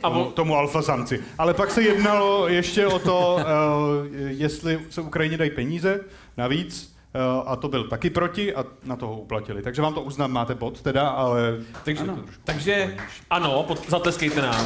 A 0.04 0.10
tomu, 0.10 0.26
on, 0.26 0.32
tomu 0.34 0.56
alfa 0.56 0.82
samci. 0.82 1.24
Ale 1.38 1.54
pak 1.54 1.72
se 1.72 1.82
jednalo 1.82 2.48
ještě 2.48 2.88
o 2.88 3.00
to, 3.00 3.36
uh, 3.36 3.44
jestli 4.28 4.80
se 4.90 5.02
Ukrajině 5.02 5.38
dají 5.38 5.50
peníze 5.50 6.00
navíc, 6.38 6.96
uh, 7.16 7.52
a 7.52 7.56
to 7.56 7.68
byl 7.68 7.88
taky 7.88 8.10
proti 8.10 8.56
a 8.56 8.66
na 8.84 8.96
toho 8.96 9.20
uplatili. 9.20 9.62
Takže 9.62 9.82
vám 9.82 9.94
to 9.94 10.02
uznám, 10.02 10.32
máte 10.32 10.56
bod 10.56 10.82
teda, 10.82 11.10
ale... 11.10 11.58
takže, 11.84 12.04
ano. 12.04 12.20
takže 12.44 12.98
ano, 13.30 13.64
pod, 13.64 13.90
zatleskejte 13.90 14.42
nám. 14.42 14.66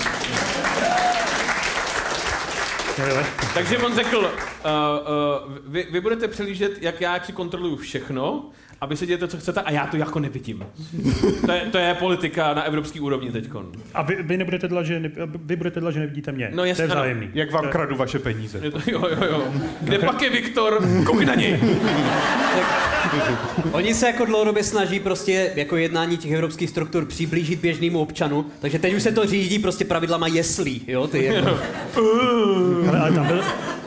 Takže 3.54 3.78
on 3.78 3.96
řekl, 3.96 4.18
uh, 4.18 4.24
uh, 4.26 5.58
vy, 5.68 5.88
vy 5.92 6.02
budete 6.02 6.28
přelížet, 6.28 6.82
jak 6.82 7.02
já 7.02 7.24
si 7.24 7.34
kontroluju 7.34 7.76
všechno, 7.76 8.50
a 8.82 8.86
vy 8.86 8.98
si 8.98 9.06
dějete, 9.06 9.28
co 9.28 9.38
chcete, 9.38 9.62
a 9.62 9.72
já 9.72 9.88
to 9.88 9.98
jako 9.98 10.20
nevidím. 10.20 10.66
To 11.46 11.52
je, 11.52 11.62
to 11.72 11.78
je 11.78 11.94
politika 11.94 12.54
na 12.54 12.64
evropský 12.64 13.00
úrovni 13.00 13.32
teďkon. 13.32 13.72
A 13.94 14.02
vy, 14.02 14.18
vy 14.24 14.38
nebudete 14.38 14.68
dlat, 14.68 14.86
že, 14.86 15.00
ne, 15.00 15.12
vy 15.46 15.56
budete 15.56 15.80
dlat, 15.80 15.92
že 15.92 16.00
nevidíte 16.00 16.32
mě. 16.32 16.52
No 16.56 16.66
jasně, 16.66 16.86
to 16.86 16.92
je 16.92 16.92
ano. 16.92 17.02
vzájemný. 17.02 17.30
Jak 17.34 17.52
vám 17.52 17.64
To 17.64 17.70
kradu 17.70 17.96
vaše 17.96 18.20
peníze. 18.20 18.60
Je 18.64 18.72
to, 18.72 18.80
jo, 18.92 19.02
jo, 19.10 19.26
jo. 19.32 19.44
Kde 19.82 20.00
pak 20.00 20.22
je 20.22 20.30
Viktor? 20.30 20.88
Koukni 21.06 21.26
na 21.26 21.36
něj. 21.36 21.60
Oni 23.72 23.94
se 23.94 24.06
jako 24.08 24.26
dlouhodobě 24.26 24.64
snaží 24.64 25.00
prostě 25.00 25.52
jako 25.56 25.78
jednání 25.78 26.18
těch 26.18 26.32
evropských 26.32 26.70
struktur 26.70 27.06
přiblížit 27.06 27.60
běžnému 27.60 28.00
občanu, 28.00 28.46
takže 28.60 28.80
teď 28.80 28.94
už 28.94 29.04
se 29.04 29.12
to 29.12 29.26
řídí 29.26 29.60
prostě 29.60 29.86
pravidlama 29.86 30.28
jeslí, 30.28 30.82
jo, 30.88 31.08
ty 31.08 31.26
jako. 31.26 31.60
Ale, 32.90 33.00
ale 33.00 33.12
tam, 33.12 33.28
byl, 33.28 33.42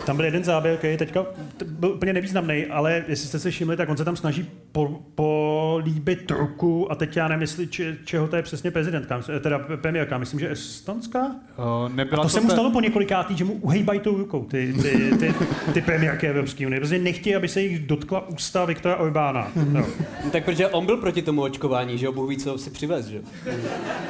tam 0.06 0.16
byl 0.16 0.24
jeden 0.24 0.44
záběr, 0.44 0.76
který 0.76 0.96
teďka 0.96 1.26
byl 1.64 1.90
úplně 1.90 2.12
nevýznamný, 2.12 2.66
ale 2.66 3.04
jestli 3.08 3.28
jste 3.28 3.38
se 3.38 3.50
všimli, 3.50 3.76
tak 3.76 3.88
on 3.88 3.96
se 3.96 4.04
tam 4.04 4.16
snaží 4.16 4.50
po, 4.88 5.60
políbit 5.80 6.30
ruku 6.30 6.92
a 6.92 6.94
teď 6.94 7.16
já 7.16 7.40
jestli, 7.40 7.66
če, 7.66 7.96
čeho 8.04 8.28
to 8.28 8.36
je 8.36 8.42
přesně 8.42 8.70
prezidentka, 8.70 9.22
teda 9.40 9.58
premiérka, 9.58 10.18
myslím, 10.18 10.40
že 10.40 10.50
estonská? 10.50 11.26
Uh, 11.26 11.94
nebyla 11.94 12.20
A 12.20 12.22
to 12.22 12.28
se 12.28 12.40
mu 12.40 12.46
ta- 12.48 12.52
stalo 12.52 12.70
po 12.70 12.80
několikátý, 12.80 13.36
že 13.36 13.44
mu 13.44 13.52
uhejbají 13.52 14.00
tou 14.00 14.16
rukou 14.18 14.44
ty, 14.44 14.74
ty, 14.82 15.10
ty, 15.18 15.34
ty 15.72 15.82
premiérky 15.82 16.26
Evropské 16.26 16.66
unie. 16.66 16.80
Prostě 16.80 16.98
nechtějí, 16.98 17.36
aby 17.36 17.48
se 17.48 17.62
jich 17.62 17.86
dotkla 17.86 18.28
ústa 18.28 18.64
Viktora 18.64 18.96
Orbána. 18.96 19.48
No. 19.72 19.84
Tak 20.32 20.44
protože 20.44 20.68
on 20.68 20.86
byl 20.86 20.96
proti 20.96 21.22
tomu 21.22 21.42
očkování, 21.42 21.98
že 21.98 22.06
jo, 22.06 22.12
Bůh 22.12 22.28
ví, 22.28 22.36
co 22.36 22.58
si 22.58 22.70
přivez, 22.70 23.06
že. 23.06 23.20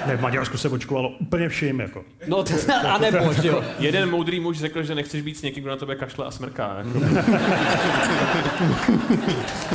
Ne, 0.06 0.16
v 0.16 0.20
Maďarsku 0.20 0.56
se 0.56 0.68
očkovalo 0.68 1.08
úplně 1.20 1.48
vším. 1.48 1.80
Jako. 1.80 2.04
No, 2.26 2.42
to, 2.42 2.52
a 2.88 2.98
nebo, 2.98 3.32
že 3.32 3.48
jo. 3.48 3.64
Jeden 3.78 4.10
moudrý 4.10 4.40
muž 4.40 4.58
řekl, 4.58 4.82
že 4.82 4.94
nechceš 4.94 5.22
být 5.22 5.36
s 5.36 5.42
někým, 5.42 5.62
kdo 5.62 5.70
na 5.70 5.76
tebe 5.76 5.96
kašle 5.96 6.26
a 6.26 6.30
smrká. 6.30 6.76
Jako. 6.78 7.00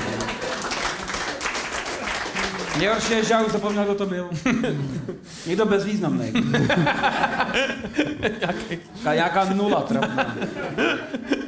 Nejhorší 2.80 3.14
je, 3.14 3.24
že 3.24 3.34
já 3.34 3.44
už 3.44 3.52
zapomněl, 3.52 3.84
kdo 3.84 3.96
to 3.96 4.06
byl. 4.06 4.30
Někdo 5.48 5.66
bezvýznamný. 5.66 6.34
Nějaká 9.14 9.46
nula 9.46 9.82
trapná. 9.82 10.36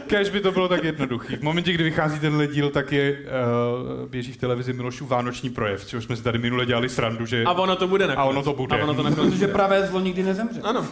Kéž 0.08 0.30
by 0.30 0.40
to 0.42 0.52
bylo 0.52 0.68
tak 0.68 0.84
jednoduchý. 0.84 1.36
V 1.36 1.42
momentě, 1.42 1.74
kdy 1.74 1.84
vychází 1.84 2.20
tenhle 2.20 2.48
díl, 2.48 2.70
tak 2.70 2.92
je, 2.92 3.12
uh, 3.12 4.10
běží 4.10 4.34
v 4.34 4.38
televizi 4.38 4.74
Milošův 4.74 5.10
vánoční 5.10 5.50
projev, 5.50 5.86
což 5.86 6.04
jsme 6.04 6.16
si 6.16 6.24
tady 6.24 6.40
minule 6.40 6.66
dělali 6.66 6.90
srandu, 6.90 7.26
že... 7.26 7.44
A 7.44 7.52
ono 7.52 7.76
to 7.76 7.88
bude 7.88 8.06
A 8.06 8.08
nakonec. 8.08 8.30
ono 8.30 8.44
to 8.44 8.54
bude. 8.54 8.80
A 8.80 8.84
ono 8.84 8.94
to 8.94 9.04
nakonec. 9.04 9.34
Protože 9.34 9.48
pravé 9.48 9.88
zlo 9.88 10.00
nikdy 10.00 10.24
nezemře. 10.24 10.62
Ano. 10.62 10.86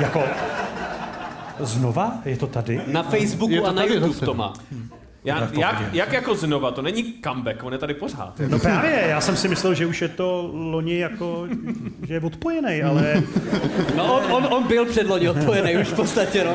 Jako, 0.00 0.22
znova? 1.60 2.12
Je 2.24 2.36
to 2.36 2.46
tady? 2.46 2.80
Na 2.86 3.02
Facebooku 3.02 3.66
a 3.66 3.72
na 3.72 3.82
tady 3.82 3.94
YouTube 3.94 4.12
zase. 4.12 4.24
to 4.24 4.34
má. 4.34 4.52
Já, 5.24 5.48
jak, 5.58 5.76
jak 5.92 6.12
jako 6.12 6.34
znova? 6.34 6.70
To 6.70 6.82
není 6.82 7.14
comeback, 7.24 7.62
on 7.64 7.72
je 7.72 7.78
tady 7.78 7.94
pořád. 7.94 8.32
No 8.48 8.58
právě, 8.58 9.04
já 9.08 9.20
jsem 9.20 9.36
si 9.36 9.48
myslel, 9.48 9.74
že 9.74 9.86
už 9.86 10.02
je 10.02 10.08
to 10.08 10.50
loni 10.52 10.98
jako, 10.98 11.46
že 12.06 12.14
je 12.14 12.20
odpojený, 12.20 12.82
ale 12.82 13.22
No 13.96 14.14
on, 14.14 14.32
on, 14.32 14.54
on 14.54 14.62
byl 14.66 14.84
předloni 14.86 15.28
odpojený 15.28 15.76
už 15.76 15.88
v 15.88 15.94
podstatě, 15.96 16.44
no. 16.44 16.54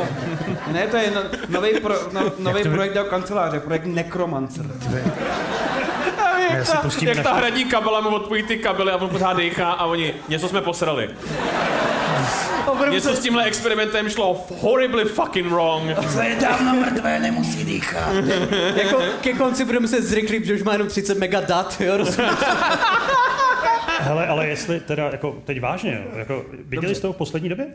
Ne, 0.72 0.88
to 0.88 0.98
je 0.98 1.12
no, 1.16 1.22
nový, 1.50 1.80
pro, 1.80 1.96
no, 2.14 2.22
nový 2.40 2.64
to- 2.64 2.70
projekt 2.70 2.94
do 2.94 3.04
kanceláře, 3.04 3.60
projekt 3.60 3.86
Necromancer. 3.86 4.66
Jak, 6.50 6.58
Já 6.58 6.66
si 6.66 6.72
ta, 6.72 6.78
pustím 6.78 7.08
jak 7.08 7.20
ta 7.24 7.34
hradní 7.34 7.66
kabela 7.66 8.02
mu 8.02 8.10
odpojí 8.10 8.44
ty 8.44 8.58
kabely 8.58 8.92
a 8.92 8.96
on 8.96 9.10
pořád 9.10 9.38
dýchá 9.38 9.72
a 9.72 9.86
oni, 9.86 10.14
něco 10.30 10.50
jsme 10.50 10.62
posrali. 10.62 11.10
Něco 12.92 13.16
s 13.16 13.20
tímhle 13.20 13.44
experimentem 13.44 14.10
šlo 14.10 14.46
horribly 14.62 15.06
fucking 15.06 15.48
wrong. 15.48 15.84
Co 16.14 16.22
je 16.22 16.36
dávno 16.42 16.76
mrtvé, 16.76 17.20
nemusí 17.20 17.64
dýchat. 17.64 18.14
Jako 18.76 19.02
ke 19.22 19.34
konci 19.34 19.66
budeme 19.66 19.84
muset 19.84 20.04
zrychlit, 20.04 20.46
že 20.46 20.54
už 20.54 20.64
má 20.64 20.72
jenom 20.72 20.88
30 20.88 21.18
mega 21.18 21.42
dat, 21.42 21.82
jo, 21.82 21.98
rozumíš? 21.98 22.32
hele, 24.00 24.28
ale 24.28 24.48
jestli 24.48 24.80
teda, 24.80 25.10
jako 25.12 25.42
teď 25.46 25.62
vážně, 25.62 26.04
jo, 26.06 26.18
jako, 26.18 26.46
viděli 26.66 26.96
jste 26.96 27.08
ho 27.08 27.14
v 27.14 27.18
poslední 27.18 27.50
době? 27.50 27.68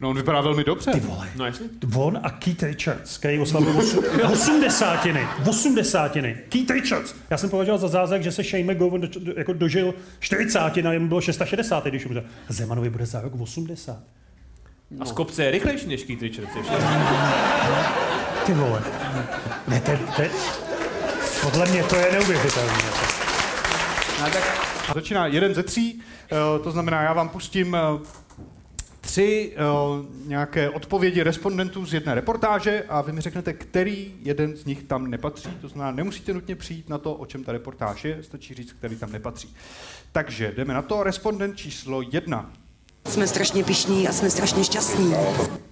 No 0.00 0.08
on 0.10 0.16
vypadá 0.16 0.40
velmi 0.40 0.64
dobře. 0.64 0.90
Ty 0.90 1.00
vole. 1.00 1.28
No 1.36 1.46
jasně. 1.46 1.66
On 1.96 2.18
a 2.22 2.30
Keith 2.30 2.62
Richards, 2.62 3.18
který 3.18 3.38
oslavil 3.38 3.82
osmdesátiny, 4.32 5.26
osmdesátiny. 5.48 6.36
Keith 6.48 6.70
Richards. 6.70 7.14
Já 7.30 7.36
jsem 7.36 7.50
považoval 7.50 7.78
za 7.78 7.88
zázrak, 7.88 8.22
že 8.22 8.32
se 8.32 8.42
Shane 8.42 8.74
McGowan 8.74 9.00
do, 9.00 9.08
do, 9.20 9.32
jako 9.36 9.52
dožil 9.52 9.94
40 10.20 10.58
a 10.58 10.92
jemu 10.92 11.08
bylo 11.08 11.20
660, 11.20 11.84
když 11.84 12.06
umřel. 12.06 12.24
Zemanovi 12.48 12.90
bude 12.90 13.06
za 13.06 13.20
rok 13.20 13.32
80. 13.40 13.98
A 15.00 15.04
z 15.04 15.12
kopce 15.12 15.44
je 15.44 15.50
rychlejší 15.50 15.86
než 15.88 16.04
Keith 16.04 16.22
Richards. 16.22 16.56
ještě. 16.56 16.74
Ty 18.46 18.52
vole. 18.52 18.82
Ne, 19.68 19.80
to, 19.80 19.90
je- 19.90 19.98
to, 20.16 20.22
je- 20.22 20.30
podle 21.42 21.66
mě 21.66 21.82
to 21.84 21.96
je 21.96 22.12
neuvěřitelné. 22.12 22.72
No, 24.20 24.30
tak 24.30 24.42
Začíná 24.94 25.26
jeden 25.26 25.54
ze 25.54 25.62
tří, 25.62 26.02
eh, 26.32 26.58
to 26.62 26.70
znamená, 26.70 27.02
já 27.02 27.12
vám 27.12 27.28
pustím 27.28 27.74
eh, 27.74 27.80
tři 29.00 29.52
uh, 29.56 30.06
nějaké 30.28 30.70
odpovědi 30.70 31.22
respondentů 31.22 31.86
z 31.86 31.94
jedné 31.94 32.14
reportáže 32.14 32.84
a 32.88 33.00
vy 33.00 33.12
mi 33.12 33.20
řeknete, 33.20 33.52
který 33.52 34.14
jeden 34.22 34.56
z 34.56 34.64
nich 34.64 34.82
tam 34.82 35.06
nepatří. 35.10 35.48
To 35.60 35.68
znamená, 35.68 35.90
nemusíte 35.90 36.32
nutně 36.34 36.56
přijít 36.56 36.88
na 36.88 36.98
to, 36.98 37.14
o 37.14 37.26
čem 37.26 37.44
ta 37.44 37.52
reportáž 37.52 38.04
je, 38.04 38.22
stačí 38.22 38.54
říct, 38.54 38.72
který 38.72 38.96
tam 38.96 39.12
nepatří. 39.12 39.56
Takže 40.12 40.52
jdeme 40.56 40.74
na 40.74 40.82
to. 40.82 41.02
Respondent 41.02 41.56
číslo 41.56 42.02
jedna. 42.02 42.52
Jsme 43.08 43.26
strašně 43.26 43.64
pišní 43.64 44.08
a 44.08 44.12
jsme 44.12 44.30
strašně 44.30 44.64
šťastní. 44.64 45.14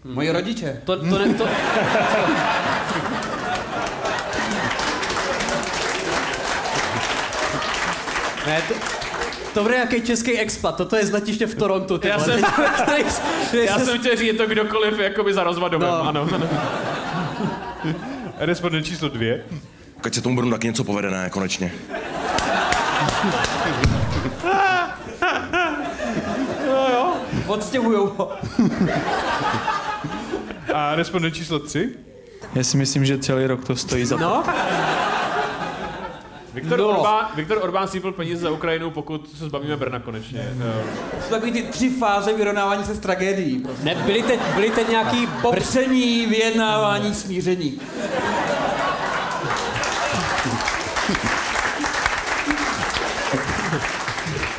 Moji 0.05 0.31
rodiče. 0.33 0.81
To, 0.85 0.97
to, 0.97 1.19
ne, 1.19 1.35
to... 1.35 1.47
ne, 8.47 8.63
to, 8.69 8.75
to 9.55 9.63
bude 9.63 9.75
nějaký 9.75 10.03
český 10.03 10.39
expat, 10.39 10.77
toto 10.77 10.97
je 10.97 11.07
z 11.07 11.13
letiště 11.13 11.47
v 11.47 11.55
Torontu. 11.55 11.99
ty 11.99 12.09
Já 12.09 12.19
jsem, 12.19 12.41
já 13.67 13.79
jsem 13.79 13.99
chtěl 13.99 14.17
říct, 14.17 14.27
je 14.27 14.35
to 14.35 14.47
kdokoliv 14.47 14.99
jakoby 14.99 15.35
za 15.35 15.45
rozvadovem, 15.45 15.89
No. 15.89 16.09
ano. 16.09 16.29
ano. 16.35 16.49
Respondent 18.39 18.87
číslo 18.87 19.09
dvě. 19.09 19.45
Ať 20.05 20.15
se 20.15 20.21
tomu 20.21 20.35
budu 20.35 20.51
taky 20.51 20.67
něco 20.67 20.85
povede, 20.85 21.11
ne, 21.11 21.31
konečně. 21.31 21.73
Jo, 26.67 26.87
jo. 26.93 27.15
Odstěhujou 27.47 28.07
ho. 28.19 28.33
A 30.75 30.95
respondent 30.95 31.35
číslo 31.35 31.59
tři. 31.59 31.91
Já 32.55 32.65
si 32.65 32.77
myslím, 32.77 33.05
že 33.05 33.19
celý 33.19 33.47
rok 33.47 33.65
to 33.67 33.77
stojí 33.77 34.05
za 34.05 34.17
to. 34.17 34.23
No, 34.23 34.45
Viktor, 36.55 36.79
No. 36.79 36.89
Orbán, 36.89 37.27
Viktor 37.35 37.59
Orbán 37.63 37.89
sípl 37.89 38.13
peníze 38.13 38.41
za 38.43 38.51
Ukrajinu, 38.51 38.91
pokud 38.91 39.39
se 39.39 39.45
zbavíme 39.45 39.77
Brna 39.77 39.99
konečně. 40.01 40.53
Jo. 40.59 40.83
Jsou 41.23 41.31
takový 41.31 41.53
ty 41.53 41.63
tři 41.63 41.91
fáze 41.91 42.33
vyrovnávání 42.33 42.85
se 42.85 42.95
s 42.95 42.99
tragédií. 42.99 43.59
Prostě. 43.59 43.85
ne, 43.85 43.95
byly 43.95 44.23
teď, 44.23 44.41
byly 44.55 44.71
teď 44.71 44.89
nějaký... 44.89 45.27
Popření, 45.43 46.27
vyjednávání, 46.27 47.15
smíření. 47.15 47.81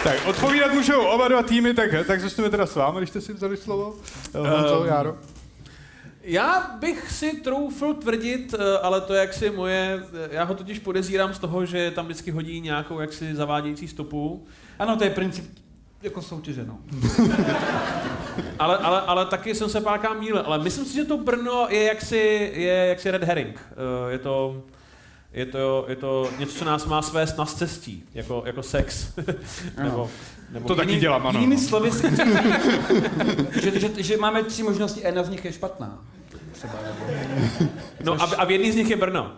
Tak, 0.08 0.26
odpovídat 0.28 0.74
můžou 0.74 1.06
oba 1.06 1.28
dva 1.28 1.44
týmy, 1.44 1.74
tak, 1.74 1.90
tak 2.08 2.22
začneme 2.22 2.50
teda 2.50 2.66
s 2.66 2.76
vámi, 2.76 2.98
když 3.00 3.10
jste 3.10 3.22
si 3.22 3.34
vzali 3.34 3.58
slovo. 3.58 3.96
Uh, 4.40 4.48
Honzo, 4.48 4.82
Ehm, 4.82 4.88
Járo. 4.88 5.16
Já 6.24 6.72
bych 6.80 7.12
si 7.12 7.32
troufl 7.42 7.94
tvrdit, 7.94 8.56
eh, 8.60 8.78
ale 8.82 9.02
to 9.02 9.14
je 9.14 9.20
jaksi 9.20 9.50
moje, 9.50 10.04
eh, 10.14 10.30
já 10.32 10.44
ho 10.44 10.56
totiž 10.56 10.80
podezírám 10.80 11.34
z 11.34 11.40
toho, 11.40 11.66
že 11.66 11.92
tam 11.92 12.06
vždycky 12.06 12.32
hodí 12.32 12.62
nějakou 12.62 13.00
jaksi 13.00 13.36
zavádějící 13.36 13.88
stopu. 13.88 14.46
Ano, 14.80 14.96
to 14.98 15.04
je 15.04 15.10
princip 15.10 15.46
jako 16.02 16.22
soutěže, 16.22 16.66
no. 16.66 16.78
Ale, 18.60 18.78
ale, 18.78 19.02
ale 19.02 19.26
taky 19.26 19.56
jsem 19.56 19.70
se 19.70 19.82
párkrát 19.82 20.14
mýlil. 20.14 20.44
Ale 20.46 20.60
myslím 20.64 20.86
si, 20.86 20.94
že 20.94 21.06
to 21.06 21.18
Brno 21.18 21.68
je 21.70 21.84
jaksi, 21.84 22.52
je 22.56 22.74
jaksi 22.74 23.12
red 23.12 23.24
herring. 23.24 23.60
Eh, 23.72 24.12
Je 24.12 24.20
to, 24.20 24.64
je 25.38 25.46
to, 25.46 25.86
je 25.88 25.96
to 25.96 26.30
něco, 26.40 26.58
co 26.60 26.66
nás 26.66 26.86
má 26.86 27.02
svést 27.02 27.38
na 27.38 27.46
cestí, 27.46 28.04
jako, 28.14 28.44
jako 28.46 28.64
sex. 28.64 29.08
nebo, 29.84 30.10
nebo 30.52 30.68
To 30.68 30.76
taky 30.76 30.90
jiný- 30.92 31.02
dělám, 31.02 31.28
ano. 31.28 31.40
Jinými 31.40 31.58
slovy, 31.58 31.92
si 31.92 32.08
že, 33.62 33.80
že, 33.80 34.04
že, 34.04 34.18
máme 34.18 34.44
tři 34.44 34.64
možnosti, 34.64 35.02
jedna 35.02 35.24
z 35.24 35.30
nich 35.30 35.46
je 35.46 35.54
špatná. 35.54 36.00
Třeba, 36.52 36.74
nebo... 36.84 37.12
No 38.04 38.14
a, 38.22 38.26
a 38.38 38.46
v 38.46 38.52
jedný 38.52 38.72
z 38.72 38.76
nich 38.76 38.90
je 38.90 38.96
Brno. 38.96 39.32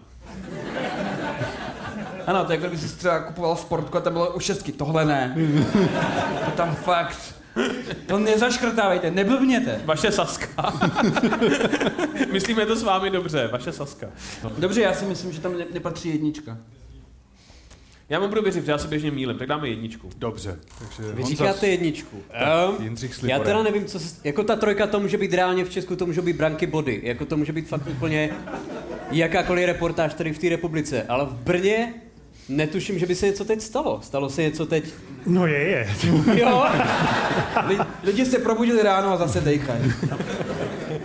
Ano, 2.28 2.46
to 2.46 2.52
je 2.52 2.56
jako 2.56 2.68
kdyby 2.68 2.88
si 2.88 2.98
třeba 2.98 3.20
kupoval 3.20 3.56
sportku 3.56 3.98
a 3.98 4.02
tam 4.02 4.14
bylo 4.14 4.34
u 4.34 4.40
šestky, 4.40 4.72
tohle 4.72 5.06
ne. 5.06 5.36
To 6.46 6.52
tam 6.52 6.76
fakt. 6.76 7.36
To 8.08 8.19
nezaškrtávejte, 8.19 9.12
neblbněte. 9.12 9.82
Vaše 9.86 10.12
Saska. 10.12 10.74
Myslíme 12.32 12.65
to 12.65 12.76
s 12.76 12.84
vámi 12.84 13.10
dobře, 13.10 13.50
vaše 13.52 13.72
Saska. 13.72 14.08
No. 14.43 14.52
Dobře, 14.58 14.82
já 14.82 14.93
si 14.93 15.06
myslím, 15.06 15.32
že 15.32 15.41
tam 15.41 15.58
ne- 15.58 15.65
nepatří 15.74 16.10
jednička. 16.10 16.58
Já 18.10 18.19
mu 18.19 18.28
budu 18.28 18.41
věřit, 18.41 18.65
že 18.65 18.72
já 18.72 18.78
se 18.78 18.88
běžně 18.88 19.12
mílim, 19.12 19.38
tak 19.38 19.48
dáme 19.48 19.69
jedničku. 19.69 20.10
Dobře. 20.17 20.60
Takže 20.80 21.12
Vy 21.13 21.24
Honza- 21.24 21.28
říkáte 21.28 21.67
jedničku. 21.67 22.17
Tak, 22.32 22.69
Um, 22.80 22.84
Jindřich 22.84 23.24
já 23.24 23.39
teda 23.39 23.63
nevím, 23.63 23.86
co 23.86 24.00
se... 24.00 24.15
Jako 24.24 24.43
ta 24.43 24.56
trojka, 24.56 24.88
to 24.88 25.00
může 25.00 25.17
být 25.17 25.34
reálně 25.34 25.65
v 25.65 25.69
Česku, 25.69 25.95
to 25.95 26.06
může 26.06 26.22
být 26.22 26.36
branky 26.36 26.67
body. 26.67 27.02
Jako 27.04 27.26
to 27.26 27.38
může 27.38 27.54
být 27.54 27.67
fakt 27.67 27.88
úplně 27.88 28.30
jakákoliv 29.12 29.65
reportáž 29.65 30.13
tady 30.13 30.34
v 30.34 30.39
té 30.39 30.50
republice. 30.50 31.04
Ale 31.04 31.26
v 31.26 31.34
Brně 31.34 31.93
netuším, 32.50 33.00
že 33.00 33.06
by 33.06 33.16
se 33.16 33.26
něco 33.26 33.46
teď 33.46 33.62
stalo. 33.62 34.00
Stalo 34.04 34.30
se 34.30 34.42
něco 34.42 34.66
teď... 34.66 34.84
No 35.26 35.48
je, 35.48 35.60
je. 35.60 35.88
Jo. 36.36 36.66
Li- 37.68 37.78
Lidi 38.04 38.26
se 38.26 38.40
probudili 38.40 38.84
ráno 38.84 39.12
a 39.14 39.18
zase 39.18 39.42
dejchají. 39.42 39.94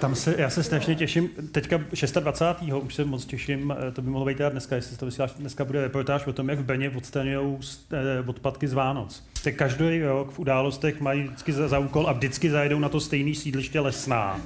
Tam 0.04 0.14
se, 0.14 0.34
já 0.38 0.50
se 0.50 0.62
strašně 0.62 0.94
těším, 0.94 1.30
teďka 1.52 1.80
26. 2.20 2.72
už 2.82 2.94
se 2.94 3.04
moc 3.04 3.24
těším, 3.24 3.74
eh, 3.88 3.90
to 3.90 4.02
by 4.02 4.10
mohlo 4.10 4.26
být 4.26 4.36
teda 4.36 4.48
dneska, 4.48 4.76
jestli 4.76 4.96
to 4.96 5.06
vysíláš, 5.06 5.30
dneska 5.38 5.64
bude 5.64 5.82
reportáž 5.82 6.26
o 6.26 6.32
tom, 6.32 6.48
jak 6.48 6.58
v 6.58 6.64
Brně 6.64 6.90
odstraňují 6.90 7.58
eh, 7.92 8.24
odpadky 8.26 8.68
z 8.68 8.72
Vánoc. 8.72 9.22
Tak 9.44 9.54
každý 9.54 10.02
rok 10.02 10.30
v 10.30 10.38
událostech 10.38 11.00
mají 11.00 11.22
vždycky 11.22 11.52
za, 11.52 11.68
za 11.68 11.78
úkol 11.78 12.08
a 12.08 12.12
vždycky 12.12 12.50
zajedou 12.50 12.78
na 12.78 12.88
to 12.88 13.00
stejné 13.00 13.34
sídliště 13.34 13.80
lesná. 13.80 14.40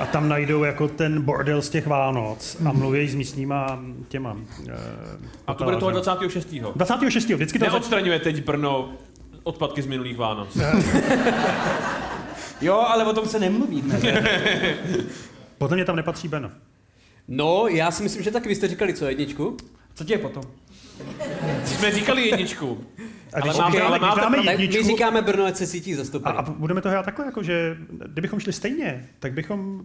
A 0.00 0.06
tam 0.06 0.28
najdou 0.28 0.64
jako 0.64 0.88
ten 0.88 1.22
bordel 1.22 1.62
z 1.62 1.70
těch 1.70 1.86
Vánoc 1.86 2.56
a 2.68 2.72
mluví 2.72 3.08
s 3.08 3.14
místníma 3.14 3.82
těma. 4.08 4.36
eh, 4.68 4.72
A 5.46 5.54
to 5.54 5.64
bude 5.64 5.76
toho 5.76 5.92
hotelářema. 5.92 6.72
26. 6.72 6.72
26. 6.76 7.30
Vždycky 7.30 7.58
to 7.58 7.64
Neodstraňuje 7.64 8.18
teď 8.18 8.44
Brno 8.44 8.92
odpadky 9.42 9.82
z 9.82 9.86
minulých 9.86 10.16
Vánoc. 10.16 10.58
Jo, 12.62 12.74
ale 12.88 13.04
o 13.04 13.12
tom 13.12 13.26
se 13.26 13.38
nemluví. 13.40 13.82
Ne? 13.86 14.00
Podle 15.58 15.76
mě 15.76 15.84
tam 15.84 15.96
nepatří 15.96 16.28
Brno. 16.28 16.50
No, 17.28 17.66
já 17.66 17.90
si 17.90 18.02
myslím, 18.02 18.22
že 18.22 18.30
tak 18.30 18.46
vy 18.46 18.54
jste 18.54 18.68
říkali 18.68 18.94
co, 18.94 19.04
jedničku? 19.06 19.56
Co 19.94 20.04
tě 20.04 20.14
je 20.14 20.18
potom? 20.18 20.42
Jsme 21.64 21.90
říkali 21.92 22.28
jedničku. 22.28 22.84
A 23.32 23.40
když, 23.40 23.54
Ale 23.54 23.58
máte- 23.64 23.78
dáme, 23.78 23.86
ale 23.88 23.98
když 23.98 24.08
máte 24.08 24.20
dáme. 24.20 24.36
Tak 24.36 24.46
my 24.58 24.62
jedničku, 24.64 24.86
říkáme 24.88 25.22
Brno, 25.22 25.44
ať 25.44 25.56
se 25.56 25.66
cítí 25.66 25.92
a, 25.92 25.96
zastoupení. 25.96 26.36
a 26.36 26.42
budeme 26.42 26.80
to 26.80 26.88
hrát 26.88 27.04
takhle, 27.04 27.26
jako 27.26 27.42
že 27.42 27.76
kdybychom 28.06 28.40
šli 28.40 28.52
stejně, 28.52 29.08
tak 29.18 29.32
bychom 29.32 29.82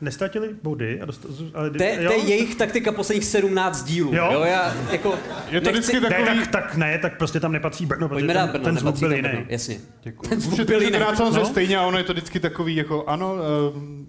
nestratili 0.00 0.48
body. 0.62 1.00
A 1.00 1.04
dost, 1.04 1.26
ale, 1.54 1.70
To 1.70 1.82
je, 1.82 1.96
to 1.96 2.12
je 2.12 2.18
jejich 2.18 2.54
taktika 2.54 2.92
posledních 2.92 3.24
17 3.24 3.84
dílů. 3.84 4.14
Jo? 4.14 4.28
Jo, 4.32 4.40
já 4.44 4.74
jako... 4.92 5.14
Je 5.50 5.60
to 5.60 5.70
vždycky 5.70 6.00
Ne, 6.00 6.08
takový... 6.08 6.26
tak, 6.26 6.46
tak 6.46 6.76
ne, 6.76 6.98
tak 6.98 7.18
prostě 7.18 7.40
tam 7.40 7.52
nepatří 7.52 7.86
Brno, 7.86 8.08
protože 8.08 8.26
Pojďme 8.26 8.34
ten, 8.34 8.48
Brno, 8.48 8.64
ten 8.64 8.78
zvuk 8.78 8.84
nepatří 8.84 9.00
byl 9.00 9.12
jiný. 9.12 9.46
Jasně. 9.48 9.78
Děkuji. 10.02 10.28
Ten 10.28 10.40
zvuk 10.40 10.60
byl 10.60 10.82
jiný. 10.82 10.98
No. 11.18 11.44
stejně 11.44 11.78
a 11.78 11.82
ono 11.82 11.98
je 11.98 12.04
to 12.04 12.12
vždycky 12.12 12.40
takový 12.40 12.76
jako, 12.76 13.04
ano, 13.06 13.34
uh, 13.34 13.40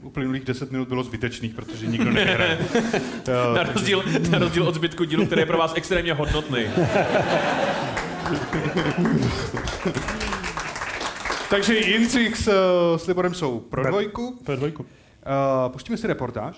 uplynulých 0.06 0.46
10 0.46 0.72
minut 0.72 0.88
bylo 0.88 1.04
zbytečných, 1.04 1.54
protože 1.54 1.88
nikdo 1.88 2.12
nevyhraje. 2.12 2.58
Jo, 3.28 3.54
Na 3.56 3.64
rozdíl, 3.64 4.04
na 4.30 4.40
rozdíl 4.40 4.64
od 4.64 4.76
zbytku 4.76 5.04
dílu, 5.04 5.26
který 5.26 5.42
je 5.42 5.46
pro 5.46 5.58
vás 5.58 5.74
extrémně 5.76 6.14
hodnotný. 6.14 6.66
Takže 11.50 11.78
Jindřich 11.78 12.38
s, 12.38 12.50
s 12.98 13.08
Liborem 13.08 13.34
jsou 13.34 13.60
pro 13.60 13.84
dvojku. 13.84 14.40
Pro 14.46 14.56
dvojku. 14.56 14.86
Uh, 15.28 15.72
pustíme 15.72 15.98
si 15.98 16.08
reportáž. 16.08 16.56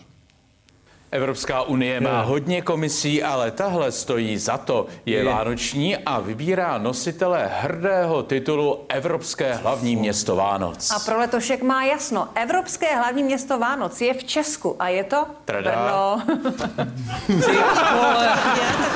Evropská 1.12 1.62
unie 1.62 2.02
má 2.02 2.22
hodně 2.22 2.62
komisí, 2.62 3.24
ale 3.24 3.52
tahle 3.52 3.92
stojí 3.92 4.38
za 4.38 4.58
to. 4.58 4.88
Je 5.06 5.24
vánoční 5.24 5.98
a 5.98 6.20
vybírá 6.20 6.78
nositele 6.78 7.50
hrdého 7.62 8.24
titulu 8.24 8.86
Evropské 8.90 9.54
hlavní 9.54 9.96
město 9.96 10.36
Vánoc. 10.36 10.92
A 10.92 11.00
pro 11.00 11.20
letošek 11.20 11.62
má 11.64 11.84
jasno. 11.84 12.28
Evropské 12.36 12.96
hlavní 12.96 13.24
město 13.24 13.60
Vánoc 13.60 14.02
je 14.02 14.14
v 14.14 14.24
Česku 14.24 14.76
a 14.80 14.88
je 14.88 15.04
to 15.04 15.26
Tada. 15.46 15.72
Brno. 15.72 16.22
tak 16.58 16.70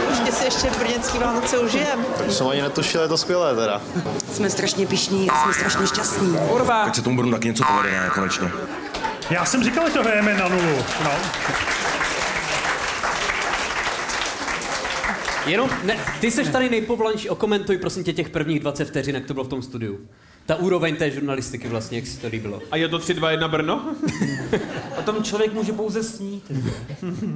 určitě 0.10 0.32
si 0.32 0.46
ještě 0.46 0.70
brněnský 0.80 1.20
Vánoce 1.20 1.60
užijem. 1.60 2.06
Tak 2.18 2.32
jsem 2.32 2.48
ani 2.48 2.62
netušil, 2.62 3.02
je 3.02 3.08
to 3.08 3.18
skvělé 3.18 3.56
teda. 3.56 3.82
Jsme 4.32 4.50
strašně 4.50 4.88
pišní 4.88 5.30
a 5.30 5.44
jsme 5.44 5.54
strašně 5.54 5.88
šťastní. 5.88 6.38
Kurva. 6.50 6.84
Ať 6.84 6.96
se 6.96 7.02
tomu 7.02 7.16
budu 7.16 7.32
taky 7.32 7.48
něco 7.48 7.64
povede, 7.66 7.92
ne, 7.92 8.10
konečně. 8.14 8.52
Já 9.30 9.46
jsem 9.46 9.64
říkal, 9.64 9.88
že 9.88 9.94
to 9.94 10.04
hrajeme 10.04 10.34
na 10.34 10.48
nulu. 10.48 10.78
No. 11.04 11.12
Jenom, 15.48 15.70
ne, 15.84 15.98
ty 16.22 16.32
seš 16.32 16.48
tady 16.48 16.70
nejpovolanší, 16.70 17.30
okomentuj 17.30 17.78
prosím 17.78 18.04
tě 18.04 18.14
těch 18.14 18.30
prvních 18.30 18.60
20 18.60 18.86
vteřin, 18.86 19.16
jak 19.16 19.26
to 19.26 19.34
bylo 19.34 19.44
v 19.44 19.50
tom 19.50 19.62
studiu. 19.62 20.00
Ta 20.46 20.56
úroveň 20.56 20.96
té 20.96 21.12
žurnalistiky 21.12 21.68
vlastně, 21.68 21.98
jak 21.98 22.08
si 22.08 22.18
to 22.18 22.28
líbilo. 22.28 22.62
A 22.72 22.76
je 22.76 22.88
to 22.88 23.00
3, 23.00 23.14
2, 23.14 23.32
1 23.32 23.48
Brno? 23.48 23.96
O 25.00 25.02
tom 25.02 25.24
člověk 25.24 25.54
může 25.54 25.74
pouze 25.74 26.04
snít. 26.04 26.52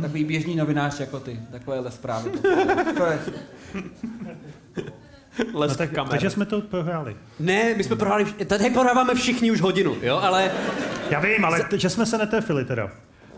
Takový 0.02 0.24
běžný 0.24 0.56
novinář 0.56 1.00
jako 1.00 1.20
ty. 1.20 1.40
Takovéhle 1.52 1.92
zprávy. 1.92 2.32
To 2.98 3.06
je... 3.06 3.20
Les 5.54 5.72
No 5.72 5.78
tak, 5.78 5.92
kamer. 5.92 6.10
takže 6.12 6.30
jsme 6.30 6.46
to 6.46 6.62
prohráli. 6.62 7.16
Ne, 7.40 7.74
my 7.78 7.84
jsme 7.84 7.96
prohráli, 7.96 8.26
tady 8.26 8.70
prohráváme 8.70 9.16
všichni 9.16 9.52
už 9.52 9.62
hodinu, 9.62 9.96
jo, 10.02 10.20
ale 10.24 10.52
Já 11.10 11.20
vím, 11.20 11.46
ale 11.46 11.64
t- 11.64 11.78
že 11.78 11.90
jsme 11.90 12.06
se 12.06 12.18
netrefili 12.18 12.66
teda. 12.66 12.90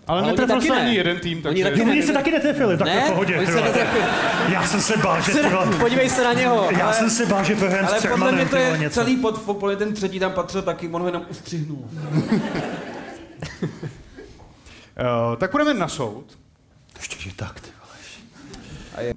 Ale 0.07 0.21
oni 0.21 0.27
netrefil 0.31 0.55
taky 0.55 0.67
se 0.67 0.73
ne. 0.75 0.81
ani 0.81 0.95
jeden 0.95 1.19
tým, 1.19 1.37
Oni 1.37 1.63
takže... 1.63 1.79
taky 1.83 1.91
Oni 1.91 2.03
se 2.03 2.13
taky 2.13 2.31
netrefili, 2.31 2.77
tak 2.77 2.87
Ne, 2.87 3.01
v 3.05 3.11
pohodě. 3.11 3.37
oni 3.37 3.47
se. 3.47 3.87
Já 4.49 4.67
jsem 4.67 4.81
se 4.81 4.97
bál, 4.97 5.21
že 5.21 5.31
Se- 5.31 5.41
ty 5.41 5.49
vole- 5.49 5.77
podívej 5.79 6.09
se 6.09 6.23
na 6.23 6.33
něho. 6.33 6.67
Já 6.71 6.85
Ale- 6.85 6.93
jsem 6.93 7.09
se 7.09 7.25
bál, 7.25 7.43
že 7.43 7.55
prohrám 7.55 7.87
s 7.87 7.91
Ale 7.91 8.01
podle 8.01 8.31
mě 8.31 8.45
to 8.45 8.55
je 8.55 8.77
něco. 8.77 8.93
celý 8.99 9.15
podle 9.45 9.75
ten 9.75 9.93
třetí 9.93 10.19
tam 10.19 10.31
patřil 10.31 10.61
taky, 10.61 10.87
on 10.89 11.01
ho 11.01 11.07
jenom 11.07 11.25
ustřihnul. 11.29 11.89
Uh, 14.99 15.35
tak 15.37 15.51
půjdeme 15.51 15.73
na 15.73 15.87
soud. 15.87 16.25
Ještě, 16.97 17.15
že 17.29 17.35
tak, 17.35 17.59
ty 17.59 17.69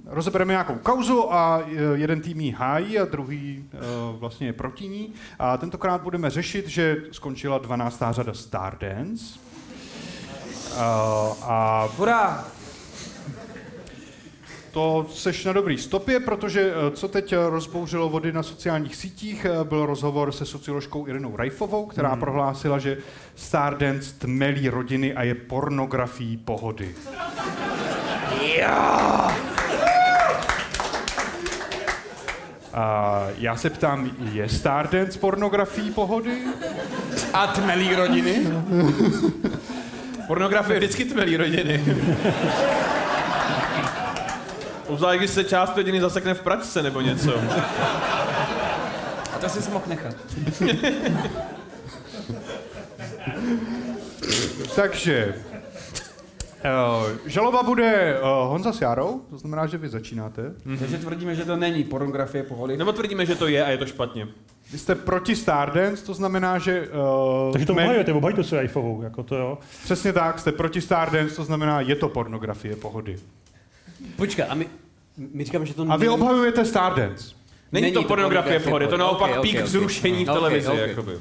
Rozebereme 0.06 0.52
nějakou 0.52 0.74
kauzu 0.74 1.32
a 1.34 1.60
eh, 1.66 1.68
jeden 1.94 2.20
tým 2.20 2.40
ji 2.40 2.50
hájí 2.50 2.98
a 2.98 3.04
druhý 3.04 3.64
uh, 3.74 4.18
vlastně 4.20 4.46
je 4.46 4.52
proti 4.52 4.88
ní. 4.88 5.12
A 5.38 5.56
tentokrát 5.56 6.02
budeme 6.02 6.30
řešit, 6.30 6.68
že 6.68 6.96
skončila 7.12 7.58
12. 7.58 8.02
řada 8.10 8.34
Stardance. 8.34 9.24
Uh, 10.72 10.78
a 11.42 11.88
Hurá! 11.96 12.44
To 14.70 15.06
seš 15.10 15.44
na 15.44 15.52
dobrý 15.52 15.78
stopě, 15.78 16.20
protože 16.20 16.72
co 16.94 17.08
teď 17.08 17.34
rozbouřilo 17.48 18.08
vody 18.08 18.32
na 18.32 18.42
sociálních 18.42 18.96
sítích, 18.96 19.46
byl 19.64 19.86
rozhovor 19.86 20.32
se 20.32 20.46
socioložkou 20.46 21.06
Irinou 21.06 21.36
Rajfovou, 21.36 21.86
která 21.86 22.08
Hmm. 22.10 22.20
prohlásila, 22.20 22.78
že 22.78 22.98
Stardance 23.34 24.14
tmelí 24.18 24.68
rodiny 24.68 25.14
a 25.14 25.22
je 25.22 25.34
pornografií 25.34 26.36
pohody. 26.36 26.94
Já! 28.58 29.51
A 32.74 33.26
já 33.38 33.56
se 33.56 33.70
ptám, 33.70 34.10
je 34.32 34.48
Stardance 34.48 35.18
pornografií 35.18 35.90
pohody? 35.90 36.38
A 37.32 37.46
tmelí 37.46 37.94
rodiny? 37.94 38.46
Pornografie 40.26 40.78
vždycky 40.78 41.04
tmelí 41.04 41.36
rodiny. 41.36 41.84
Obzvlášť, 44.86 45.18
když 45.18 45.30
se 45.30 45.44
část 45.44 45.76
rodiny 45.76 46.00
zasekne 46.00 46.34
v 46.34 46.40
pračce 46.40 46.82
nebo 46.82 47.00
něco. 47.00 47.40
A 49.34 49.38
to 49.40 49.48
si 49.48 49.70
mohl 49.70 49.84
nechat. 49.86 50.14
Takže 54.76 55.34
uh, 56.64 57.10
žaloba 57.26 57.62
bude 57.62 58.18
uh, 58.20 58.26
Honza 58.50 58.72
s 58.72 58.80
Járou, 58.80 59.20
to 59.30 59.38
znamená, 59.38 59.66
že 59.66 59.78
vy 59.78 59.88
začínáte. 59.88 60.52
Takže 60.78 60.98
tvrdíme, 60.98 61.34
že 61.34 61.44
to 61.44 61.56
není 61.56 61.84
pornografie 61.84 62.42
pohody. 62.44 62.76
Nebo 62.76 62.92
tvrdíme, 62.92 63.26
že 63.26 63.34
to 63.34 63.46
je 63.48 63.64
a 63.64 63.68
je 63.70 63.78
to 63.78 63.86
špatně. 63.86 64.28
Vy 64.72 64.78
jste 64.78 64.94
proti 64.94 65.36
Stardance, 65.36 66.04
to 66.04 66.14
znamená, 66.14 66.58
že... 66.58 66.88
Uh, 67.46 67.52
Takže 67.52 67.66
to 67.66 67.72
obhajujete, 67.72 68.12
obhajujete 68.12 68.44
se 68.44 68.62
iPhoneou, 68.64 69.02
jako 69.02 69.22
to 69.22 69.36
jo. 69.36 69.58
Přesně 69.84 70.12
tak, 70.12 70.38
jste 70.38 70.52
proti 70.52 70.80
Stardance, 70.80 71.36
to 71.36 71.44
znamená, 71.44 71.80
je 71.80 71.96
to 71.96 72.08
pornografie 72.08 72.76
pohody. 72.76 73.18
Počkej, 74.16 74.44
a 74.48 74.54
my, 74.54 74.66
my 75.34 75.44
říkáme, 75.44 75.66
že 75.66 75.74
to 75.74 75.86
A 75.88 75.96
vy 75.96 76.06
není- 76.06 76.14
obhajujete 76.20 76.64
Stardance. 76.64 77.34
Není, 77.72 77.92
to 77.92 78.02
pornografie 78.02 78.60
pohody, 78.60 78.86
to 78.86 78.96
naopak 78.96 79.30
Ok, 79.30 79.36
ok, 79.36 79.42
pík 79.42 79.58
ok. 79.58 79.64
vzrušení 79.64 80.24
v 80.24 80.28
Ok, 80.28 80.34
televizi. 80.36 80.68
ok. 80.68 80.78
Jakoby. 80.78 81.12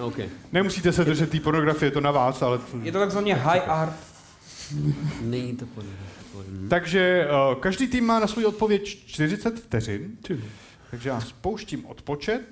Okay. 0.00 0.28
Nemusíte 0.52 0.92
se 0.92 1.04
držet 1.04 1.30
té 1.30 1.40
pornografie, 1.40 1.86
je 1.86 1.90
to 1.90 2.00
na 2.00 2.10
vás, 2.10 2.42
ale... 2.42 2.58
Je 2.82 2.92
to 2.92 2.98
takzvaně 2.98 3.34
high 3.34 3.62
art. 3.70 3.92
Není 5.20 5.56
to 5.56 5.66
pornografie 5.66 6.24
pohody. 6.32 6.48
Takže 6.70 7.26
uh, 7.50 7.60
každý 7.60 7.86
tým 7.86 8.04
má 8.06 8.20
na 8.20 8.26
svůj 8.26 8.44
odpověď 8.44 8.84
40 9.06 9.60
vteřin. 9.60 10.16
Takže 10.90 11.08
já 11.08 11.20
spouštím 11.20 11.86
odpočet. 11.86 12.42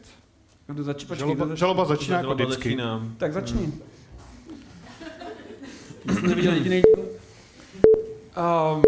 Kdo 0.67 0.83
zač- 0.85 1.05
počkej, 1.05 1.19
žaloba, 1.19 1.45
kdo 1.45 1.49
zač- 1.53 1.59
žaloba 1.59 1.85
začíná 1.85 2.17
jako 2.17 2.25
Žaloba 2.29 2.45
vždycky. 2.45 2.69
začíná. 2.69 3.09
Tak 3.17 3.33
začni. 3.33 3.73
Jsi 6.15 6.29
neviděl 6.29 6.53
jediný 6.53 6.83
Um, 8.73 8.83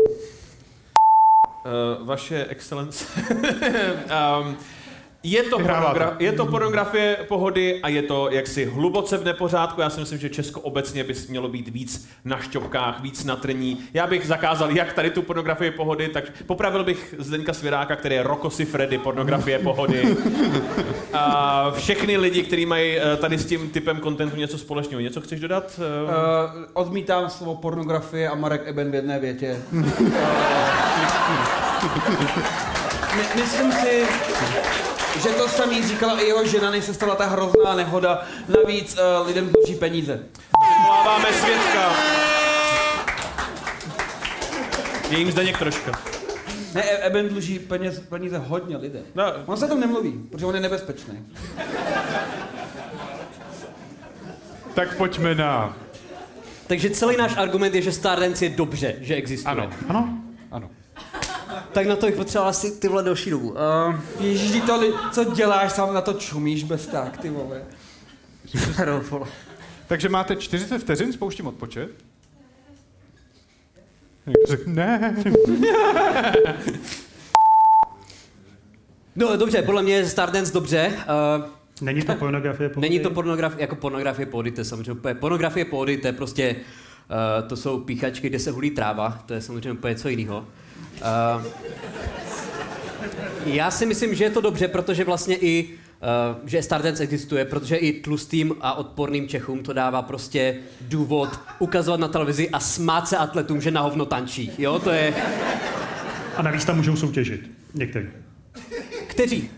uh, 2.00 2.06
vaše 2.06 2.46
excelence. 2.48 3.04
um, 4.44 4.56
je 5.22 5.42
to, 5.42 5.58
pornogra- 5.58 6.16
je 6.18 6.32
to 6.32 6.46
pornografie 6.46 7.16
pohody 7.28 7.80
a 7.82 7.88
je 7.88 8.02
to 8.02 8.28
jaksi 8.30 8.64
hluboce 8.64 9.16
v 9.16 9.24
nepořádku. 9.24 9.80
Já 9.80 9.90
si 9.90 10.00
myslím, 10.00 10.18
že 10.18 10.28
Česko 10.28 10.60
obecně 10.60 11.04
by 11.04 11.14
mělo 11.28 11.48
být 11.48 11.68
víc 11.68 12.08
na 12.24 12.38
šťopkách, 12.38 13.00
víc 13.00 13.24
na 13.24 13.36
trní. 13.36 13.78
Já 13.94 14.06
bych 14.06 14.26
zakázal 14.26 14.70
jak 14.70 14.92
tady 14.92 15.10
tu 15.10 15.22
pornografii 15.22 15.70
pohody, 15.70 16.08
tak 16.08 16.24
popravil 16.46 16.84
bych 16.84 17.14
Zdeňka 17.18 17.52
Svěráka, 17.52 17.96
který 17.96 18.14
je 18.14 18.22
Rokosy 18.22 18.64
Freddy 18.64 18.98
pornografie 18.98 19.58
pohody. 19.58 20.02
A 21.12 21.70
všechny 21.70 22.16
lidi, 22.16 22.42
kteří 22.42 22.66
mají 22.66 22.98
eh, 22.98 23.16
tady 23.16 23.38
s 23.38 23.46
tím 23.46 23.70
typem 23.70 24.00
kontentu 24.00 24.36
něco 24.36 24.58
společného. 24.58 25.00
Něco 25.00 25.20
chceš 25.20 25.40
dodat? 25.40 25.78
Uh, 25.78 25.84
odmítám 26.72 27.30
slovo 27.30 27.54
pornografie 27.54 28.28
a 28.28 28.34
Marek 28.34 28.62
Eben 28.66 28.90
v 28.90 28.94
jedné 28.94 29.18
větě. 29.18 29.56
My, 33.16 33.42
myslím 33.42 33.72
si, 33.72 34.02
že 35.22 35.28
to 35.28 35.48
samý 35.48 35.88
říkala 35.88 36.20
i 36.20 36.26
jeho 36.26 36.46
žena, 36.46 36.70
než 36.70 36.84
se 36.84 36.94
stala 36.94 37.14
ta 37.14 37.26
hrozná 37.26 37.74
nehoda. 37.74 38.22
Navíc 38.48 38.96
uh, 39.20 39.26
lidem 39.26 39.48
dluží 39.52 39.74
peníze. 39.74 40.20
Voláváme 40.86 41.32
svědka. 41.32 41.92
Je 45.10 45.18
jim 45.18 45.30
Zdeněk 45.32 45.58
troška. 45.58 45.92
Ne, 46.74 46.82
E- 46.82 47.06
Eben 47.06 47.28
dluží 47.28 47.58
peněz, 47.58 48.00
peníze 48.08 48.38
hodně 48.38 48.76
lidem. 48.76 49.02
No. 49.14 49.24
On 49.46 49.56
se 49.56 49.64
o 49.64 49.68
tom 49.68 49.80
nemluví, 49.80 50.12
protože 50.30 50.46
on 50.46 50.54
je 50.54 50.60
nebezpečný. 50.60 51.26
Tak 54.74 54.96
pojďme 54.96 55.34
na... 55.34 55.76
Takže 56.66 56.90
celý 56.90 57.16
náš 57.16 57.36
argument 57.36 57.74
je, 57.74 57.82
že 57.82 57.92
Stardance 57.92 58.44
je 58.44 58.48
dobře, 58.50 58.94
že 59.00 59.14
existuje. 59.14 59.52
Ano. 59.52 59.70
Ano. 59.88 60.08
Ano. 60.52 60.70
Tak 61.78 61.86
na 61.86 61.96
to 61.96 62.06
bych 62.06 62.14
potřeboval 62.14 62.50
asi 62.50 62.70
ty 62.70 62.88
vole 62.88 63.02
další 63.02 63.30
dobu. 63.30 63.50
Uh, 63.50 63.56
Ježíš, 64.20 64.62
to, 64.66 64.80
li- 64.80 64.92
co 65.12 65.24
děláš, 65.24 65.72
sám 65.72 65.94
na 65.94 66.00
to 66.00 66.12
čumíš 66.12 66.64
bez 66.64 66.86
tak, 66.86 67.18
ty 67.18 67.30
vole. 67.30 67.62
Takže 69.86 70.08
máte 70.08 70.36
40 70.36 70.78
vteřin, 70.78 71.12
spouštím 71.12 71.46
odpočet. 71.46 71.90
Ne. 74.66 75.16
no 79.16 79.36
dobře, 79.36 79.62
podle 79.62 79.82
mě 79.82 79.94
je 79.94 80.08
Stardance 80.08 80.52
dobře. 80.52 80.92
Uh, 81.38 81.44
Není 81.80 82.02
to 82.02 82.14
pornografie 82.14 82.68
pohody? 82.68 82.88
Není 82.88 83.00
to 83.00 83.10
pornografie, 83.10 83.60
jako 83.60 83.76
pornografie 83.76 84.26
pohody, 84.26 84.50
to 84.50 84.60
je 84.60 84.64
samozřejmě 84.64 84.92
úplně, 84.92 85.14
pornografie 85.14 85.64
to 85.64 86.06
je 86.06 86.12
prostě, 86.12 86.56
uh, 86.56 87.48
to 87.48 87.56
jsou 87.56 87.80
píchačky, 87.80 88.28
kde 88.28 88.38
se 88.38 88.50
hulí 88.50 88.70
tráva, 88.70 89.22
to 89.26 89.34
je 89.34 89.40
samozřejmě 89.40 89.72
úplně 89.72 89.94
něco 89.94 90.08
jiného. 90.08 90.46
Uh, 91.00 91.44
já 93.44 93.70
si 93.70 93.86
myslím, 93.86 94.14
že 94.14 94.24
je 94.24 94.30
to 94.30 94.40
dobře, 94.40 94.68
protože 94.68 95.04
vlastně 95.04 95.36
i, 95.36 95.64
uh, 95.64 96.48
že 96.48 96.62
Stardance 96.62 97.02
existuje, 97.02 97.44
protože 97.44 97.76
i 97.76 97.92
tlustým 97.92 98.54
a 98.60 98.74
odporným 98.74 99.28
Čechům 99.28 99.62
to 99.62 99.72
dává 99.72 100.02
prostě 100.02 100.56
důvod 100.80 101.40
ukazovat 101.58 102.00
na 102.00 102.08
televizi 102.08 102.50
a 102.50 102.60
smát 102.60 103.08
se 103.08 103.16
atletům, 103.16 103.60
že 103.60 103.70
na 103.70 103.80
hovno 103.80 104.06
tančí, 104.06 104.52
jo, 104.58 104.78
to 104.78 104.90
je... 104.90 105.14
A 106.36 106.42
navíc 106.42 106.64
tam 106.64 106.76
můžou 106.76 106.96
soutěžit. 106.96 107.50
Někteří. 107.74 108.08
Kteří? 109.06 109.50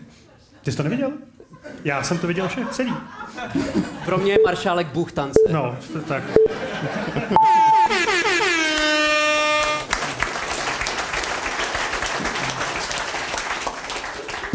Ty 0.63 0.71
jsi 0.71 0.77
to 0.77 0.83
neviděl? 0.83 1.11
Já 1.83 2.03
jsem 2.03 2.17
to 2.17 2.27
viděl 2.27 2.47
vše 2.47 2.65
celý. 2.71 2.93
Pro 4.05 4.17
mě 4.17 4.31
je 4.31 4.37
maršálek 4.45 4.87
Bůh 4.87 5.11
tance. 5.11 5.39
No, 5.51 5.77
to 5.93 5.99
tak. 5.99 6.23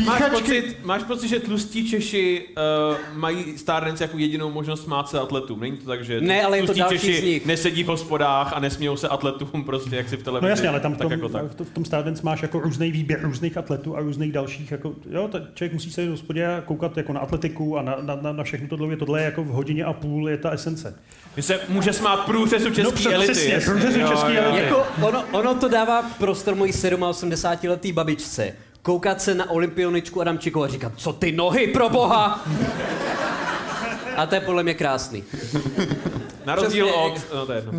Máš 0.06 0.22
pocit, 0.30 0.76
máš 0.84 1.02
pocit, 1.02 1.28
že 1.28 1.40
tlustí 1.40 1.90
Češi 1.90 2.44
uh, 2.48 3.18
mají 3.18 3.58
Stardance 3.58 4.04
jako 4.04 4.18
jedinou 4.18 4.50
možnost 4.50 4.82
smát 4.84 5.08
se 5.08 5.20
atletům? 5.20 5.60
Není 5.60 5.76
to 5.76 5.86
tak, 5.86 6.04
že 6.04 6.20
Ne, 6.20 6.44
ale 6.44 6.56
je 6.58 6.62
to 6.62 6.74
tlustí 6.74 6.88
Češi 6.98 7.20
z 7.20 7.24
nich. 7.24 7.46
nesedí 7.46 7.84
v 7.84 7.86
hospodách 7.86 8.52
a 8.52 8.60
nesmějou 8.60 8.96
se 8.96 9.08
atletům 9.08 9.64
prostě, 9.64 9.96
jak 9.96 10.08
si 10.08 10.16
v 10.16 10.22
televizi. 10.22 10.42
No 10.44 10.48
jasně, 10.48 10.68
ale 10.68 10.80
tam 10.80 10.94
v 10.94 10.96
tak 10.96 11.04
tom, 11.04 11.12
jako 11.12 11.28
tak. 11.28 11.44
v 11.50 11.54
tom- 11.54 11.66
v 11.66 11.70
tom 11.70 11.84
Stardance 11.84 12.22
máš 12.24 12.42
jako 12.42 12.60
různý 12.60 12.90
výběr 12.92 13.20
různých 13.22 13.56
atletů 13.56 13.96
a 13.96 14.00
různých 14.00 14.32
dalších, 14.32 14.70
jako, 14.70 14.92
jo, 15.10 15.28
ta, 15.28 15.38
člověk 15.54 15.72
musí 15.72 15.92
se 15.92 16.06
v 16.06 16.10
hospodě 16.10 16.46
a 16.46 16.60
koukat 16.60 16.96
jako 16.96 17.12
na 17.12 17.20
atletiku 17.20 17.78
a 17.78 17.82
na, 17.82 17.96
na, 18.02 18.18
na, 18.22 18.32
na 18.32 18.44
všechno 18.44 18.68
tohle, 18.68 18.96
tohle 18.96 19.20
je 19.20 19.24
jako 19.24 19.44
v 19.44 19.48
hodině 19.48 19.84
a 19.84 19.92
půl 19.92 20.28
je 20.28 20.36
ta 20.36 20.50
esence. 20.50 20.98
Že 21.36 21.42
se 21.42 21.60
může 21.68 21.92
smát 21.92 22.16
průřezu 22.16 22.70
české 22.70 22.92
přesně, 22.92 23.14
elity. 23.14 23.32
přesně, 23.32 23.52
jasně. 23.52 23.70
průřezu 23.70 23.98
české 24.08 24.38
elity. 24.38 24.58
jo. 24.58 24.64
Jako 24.64 25.06
ono, 25.06 25.24
ono 25.32 25.54
to 25.54 25.68
dává 25.68 26.02
prostor 26.02 26.54
mojí 26.54 26.72
87 27.08 27.70
letý 27.70 27.92
babičce. 27.92 28.54
Koukat 28.86 29.22
se 29.22 29.34
na 29.34 29.50
olympioničku 29.50 30.20
Adamčikovou 30.20 30.64
a 30.64 30.68
říkat, 30.68 30.92
co 30.96 31.12
ty 31.12 31.32
nohy 31.32 31.66
pro 31.66 31.88
boha? 31.88 32.44
A 34.16 34.26
to 34.26 34.34
je 34.34 34.40
podle 34.40 34.62
mě 34.62 34.74
krásný. 34.74 35.24
Na 36.44 36.54
rozdíl 36.54 36.86
Přesně, 36.86 37.02
od... 37.02 37.34
No, 37.34 37.46
to 37.46 37.52
je 37.52 37.58
jedno. 37.58 37.72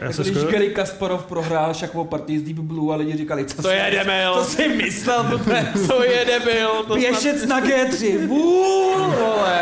Jako 0.00 0.22
když 0.22 0.44
Gary 0.44 0.68
Kasparov 0.70 1.24
prohrál 1.24 1.74
šakovou 1.74 2.04
partii 2.04 2.38
z 2.38 2.42
Deep 2.42 2.56
Blue 2.58 2.94
a 2.94 2.96
lidi 2.96 3.16
říkali, 3.16 3.44
co 3.44 3.56
To 3.56 3.62
si- 3.62 3.68
je 3.74 3.90
debil. 3.90 4.34
Co 4.34 4.44
si 4.44 4.68
myslel, 4.68 5.24
blbec? 5.24 5.66
To 5.88 6.02
je 6.04 6.24
debil. 6.24 6.70
To 6.88 6.94
Pěšec 6.94 7.46
na 7.46 7.60
G3, 7.60 8.26
vůl, 8.26 8.94
vole. 8.98 9.60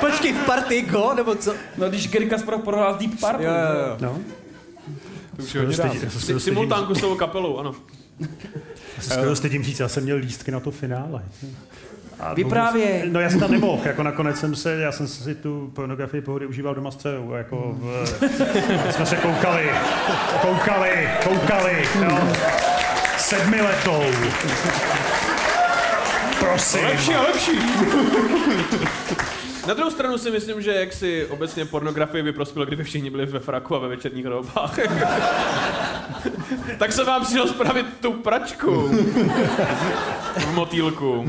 Počkej, 0.00 0.32
v 0.32 0.44
partii 0.46 0.82
go, 0.82 1.12
nebo 1.14 1.34
co? 1.34 1.54
No 1.76 1.88
když 1.88 2.08
Gary 2.08 2.26
Kasparov 2.26 2.62
prohrál 2.62 2.94
z 2.94 2.98
Deep 2.98 3.10
Purple. 3.10 3.44
Jo, 3.44 3.50
jo, 3.52 3.88
jo. 3.88 3.96
No. 4.00 4.18
To 5.36 5.42
už 5.42 5.54
je 5.54 5.60
hodně 5.60 6.40
Simultánku 6.40 6.94
s 6.94 7.00
tou 7.00 7.14
kapelou, 7.14 7.58
ano. 7.58 7.74
Já 9.02 9.08
se 9.08 9.14
skoro 9.14 9.36
stydím 9.36 9.62
říct, 9.64 9.80
já 9.80 9.88
jsem 9.88 10.02
měl 10.04 10.16
lístky 10.16 10.50
na 10.50 10.60
to 10.60 10.70
finále. 10.70 11.22
A 12.20 12.34
Vyprávěj. 12.34 13.02
No 13.10 13.20
já 13.20 13.30
jsem 13.30 13.40
tam 13.40 13.50
nemohl, 13.50 13.82
jako 13.84 14.02
nakonec 14.02 14.38
jsem 14.40 14.56
se, 14.56 14.74
já 14.74 14.92
jsem 14.92 15.08
si 15.08 15.34
tu 15.34 15.70
pornografii 15.74 16.20
pohody 16.22 16.46
užíval 16.46 16.74
doma 16.74 16.90
s 16.90 16.96
dcerou, 16.96 17.32
jako 17.32 17.76
v, 17.78 18.06
jsme 18.90 19.06
se 19.06 19.16
koukali, 19.16 19.70
koukali, 20.42 21.08
koukali, 21.24 21.84
jo. 22.02 22.18
Sedmiletou. 23.18 24.02
Prosím. 26.40 26.84
Lepší 26.84 27.14
a 27.14 27.22
lepší. 27.22 27.58
Na 29.66 29.74
druhou 29.74 29.90
stranu 29.90 30.18
si 30.18 30.30
myslím, 30.30 30.62
že 30.62 30.74
jak 30.74 30.92
si 30.92 31.26
obecně 31.26 31.64
pornografie 31.64 32.22
by 32.22 32.32
prospělo, 32.32 32.66
kdyby 32.66 32.84
všichni 32.84 33.10
byli 33.10 33.26
ve 33.26 33.40
fraku 33.40 33.76
a 33.76 33.78
ve 33.78 33.88
večerních 33.88 34.26
roubách. 34.26 34.78
tak 36.78 36.92
se 36.92 37.04
vám 37.04 37.24
přišel 37.24 37.48
spravit 37.48 37.86
tu 38.00 38.12
pračku. 38.12 38.88
v 40.36 40.54
motýlku. 40.54 41.24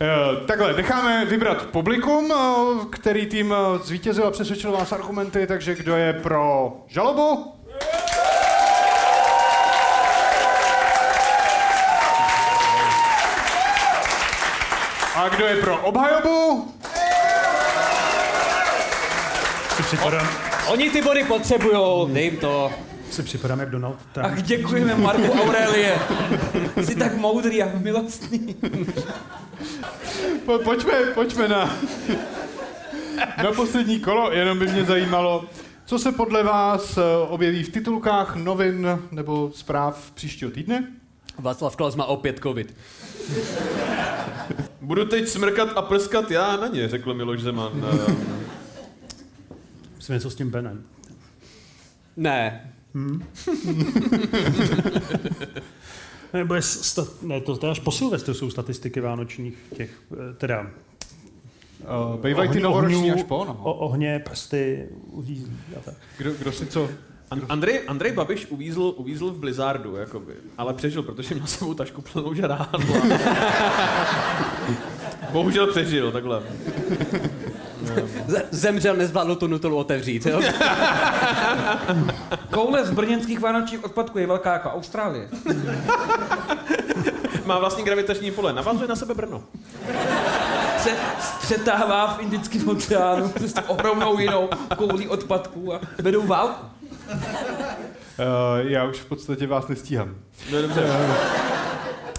Eh, 0.00 0.46
Takhle, 0.46 0.72
necháme 0.72 1.24
vybrat 1.24 1.66
publikum, 1.66 2.32
eh, 2.32 2.86
který 2.90 3.26
tým 3.26 3.54
eh, 3.54 3.78
zvítězil 3.78 4.26
a 4.26 4.30
přesvědčil 4.30 4.72
vás 4.72 4.92
argumenty, 4.92 5.46
takže 5.46 5.74
kdo 5.74 5.96
je 5.96 6.12
pro 6.12 6.72
žalobu? 6.86 7.55
A 15.26 15.28
kdo 15.28 15.46
je 15.46 15.56
pro 15.56 15.76
obhajobu? 15.82 16.68
Si 19.76 19.82
připadám, 19.82 20.28
Oni 20.68 20.90
ty 20.90 21.02
body 21.02 21.24
potřebujou, 21.24 22.08
dej 22.12 22.24
jim 22.24 22.36
to. 22.36 22.72
si 23.10 23.22
připadám 23.22 23.60
jak 23.60 23.70
Donald 23.70 23.96
Trump. 24.12 24.28
Ach, 24.32 24.42
děkujeme 24.42 24.94
Marku 24.94 25.32
Aurelie. 25.32 25.98
Jsi 26.82 26.94
tak 26.96 27.14
moudrý 27.16 27.62
a 27.62 27.68
milostný. 27.78 28.56
Po, 30.46 30.58
pojďme, 30.58 30.92
pojďme 31.14 31.48
na, 31.48 31.76
na 33.42 33.52
poslední 33.56 34.00
kolo, 34.00 34.32
jenom 34.32 34.58
by 34.58 34.66
mě 34.66 34.84
zajímalo, 34.84 35.44
co 35.86 35.98
se 35.98 36.12
podle 36.12 36.42
vás 36.42 36.98
eh, 36.98 37.02
objeví 37.28 37.62
v 37.62 37.72
titulkách 37.72 38.36
novin 38.36 38.98
nebo 39.10 39.50
zpráv 39.54 40.10
příštího 40.14 40.50
týdne? 40.50 40.92
Václav 41.38 41.76
Klaus 41.76 41.94
má 41.96 42.04
opět 42.04 42.38
covid. 42.42 42.74
Budu 44.80 45.04
teď 45.04 45.28
smrkat 45.28 45.68
a 45.76 45.82
prskat 45.82 46.30
já 46.30 46.56
na 46.56 46.66
ně, 46.66 46.88
řekl 46.88 47.14
Miloš 47.14 47.42
Zeman. 47.42 47.72
Myslím 49.96 50.14
něco 50.14 50.30
s 50.30 50.34
tím 50.34 50.50
Benem. 50.50 50.84
Ne. 52.16 52.72
Hmm? 52.94 53.24
Nebo 56.32 56.54
je 56.54 56.62
sta- 56.62 57.06
ne, 57.22 57.40
to, 57.40 57.56
to 57.56 57.66
je 57.66 57.70
až 57.70 57.80
po 57.80 57.92
Silvestru 57.92 58.34
jsou 58.34 58.50
statistiky 58.50 59.00
vánočních 59.00 59.54
těch, 59.76 59.90
eh, 60.12 60.34
teda... 60.34 60.70
Uh, 62.10 62.20
bývají 62.20 62.50
ty 62.50 62.60
novoroční 62.60 63.12
až 63.12 63.22
po, 63.22 63.44
no. 63.44 63.60
O, 63.62 63.74
ohně, 63.74 64.18
prsty, 64.24 64.88
uřízlí 65.10 65.56
a 65.76 65.80
tak. 65.80 65.94
Kdo, 66.18 66.34
kdo 66.34 66.52
si 66.52 66.66
co? 66.66 66.88
An- 67.30 67.46
Andrej, 67.48 67.80
Andrej 67.88 68.12
Babiš 68.12 68.46
uvízl, 68.50 68.94
uvízl 68.96 69.30
v 69.30 69.38
Blizzardu, 69.38 69.96
jakoby. 69.96 70.32
Ale 70.58 70.74
přežil, 70.74 71.02
protože 71.02 71.34
měl 71.34 71.46
sebou 71.46 71.74
tašku 71.74 72.02
plnou 72.02 72.34
žrádla. 72.34 72.68
Bohužel 75.32 75.66
přežil, 75.66 76.12
takhle. 76.12 76.42
Zemřel, 78.50 78.96
nezvládl 78.96 79.36
tu 79.36 79.46
nutelu 79.46 79.76
otevřít, 79.76 80.26
jo? 80.26 80.40
Koule 82.50 82.84
z 82.84 82.90
brněnských 82.90 83.40
vánočních 83.40 83.84
odpadků 83.84 84.18
je 84.18 84.26
velká 84.26 84.52
jako 84.52 84.70
Austrálie. 84.70 85.28
Má 87.44 87.58
vlastní 87.58 87.84
gravitační 87.84 88.30
pole, 88.30 88.52
navazuje 88.52 88.88
na 88.88 88.96
sebe 88.96 89.14
Brno. 89.14 89.42
Se 90.78 90.90
střetává 91.20 92.06
v 92.06 92.20
Indickém 92.20 92.68
oceánu 92.68 93.32
s 93.46 93.54
ohromnou 93.66 94.18
jinou 94.18 94.48
koulí 94.76 95.08
odpadků 95.08 95.74
a 95.74 95.80
vedou 95.98 96.26
válku. 96.26 96.66
Uh, 97.10 98.70
já 98.70 98.84
už 98.84 98.98
v 98.98 99.04
podstatě 99.04 99.46
vás 99.46 99.68
nestíhám. 99.68 100.14
No 100.52 100.62
dobře. 100.62 100.82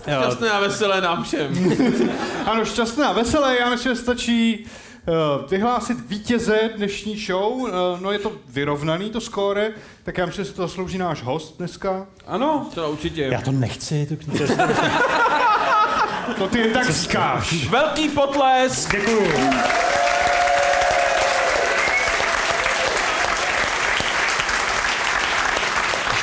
Šťastné 0.04 0.50
a 0.52 0.60
veselé 0.60 1.02
nám 1.02 1.24
všem. 1.24 1.78
Ano, 2.46 2.66
šťastné 2.66 3.06
a 3.06 3.12
veselé, 3.12 3.58
já 3.60 3.70
myslím, 3.70 3.96
že 3.96 4.02
stačí 4.02 4.66
uh, 4.66 5.50
vyhlásit 5.50 6.10
vítěze 6.10 6.70
dnešní 6.76 7.18
show. 7.20 7.54
Uh, 7.54 7.70
no 8.00 8.12
je 8.12 8.20
to 8.20 8.32
vyrovnaný, 8.50 9.10
to 9.10 9.22
skóre, 9.22 9.72
tak 10.04 10.18
já 10.18 10.26
myslím, 10.26 10.46
že 10.46 10.52
si 10.52 10.56
to 10.56 10.62
zaslouží 10.62 10.98
náš 10.98 11.24
host 11.24 11.58
dneska. 11.58 12.08
Ano. 12.28 12.70
To 12.76 12.92
určitě. 12.92 13.22
Já 13.22 13.42
to 13.42 13.52
nechci, 13.52 14.06
to 14.06 14.16
To 16.38 16.48
ty 16.48 16.60
jen 16.60 16.74
tak 16.74 16.88
vzkáš. 16.88 17.68
Velký 17.70 18.10
potlesk. 18.10 18.92
Děkuju. 18.92 19.28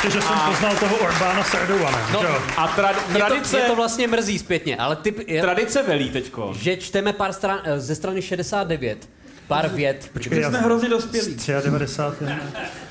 Ještě, 0.05 0.19
že 0.21 0.27
jsem 0.27 0.37
A- 0.37 0.51
poznal 0.51 0.77
toho 0.77 0.97
Orbána 0.97 1.45
s 1.45 1.55
Erdovanem. 1.55 2.01
No? 2.13 2.21
A 2.57 2.77
tra- 2.77 2.95
Mě 3.09 3.21
to, 3.21 3.27
tradice, 3.27 3.57
mě 3.57 3.67
to 3.67 3.77
vlastně 3.77 4.09
mrzí 4.09 4.39
zpětně, 4.39 4.77
ale 4.77 4.97
typ 4.97 5.19
je, 5.29 5.43
tradice 5.43 5.83
velí 5.83 6.11
teďko. 6.11 6.53
že 6.59 6.77
čteme 6.77 7.13
pár 7.13 7.33
stran, 7.33 7.61
eh, 7.65 7.81
ze 7.81 7.95
strany 7.95 8.23
69, 8.23 9.09
pár 9.49 9.69
vět. 9.69 10.11
Počkej, 10.13 10.45
Jsme 10.45 10.59
hrozně 10.61 10.89
dospělí. 10.89 11.37
93. 11.65 12.27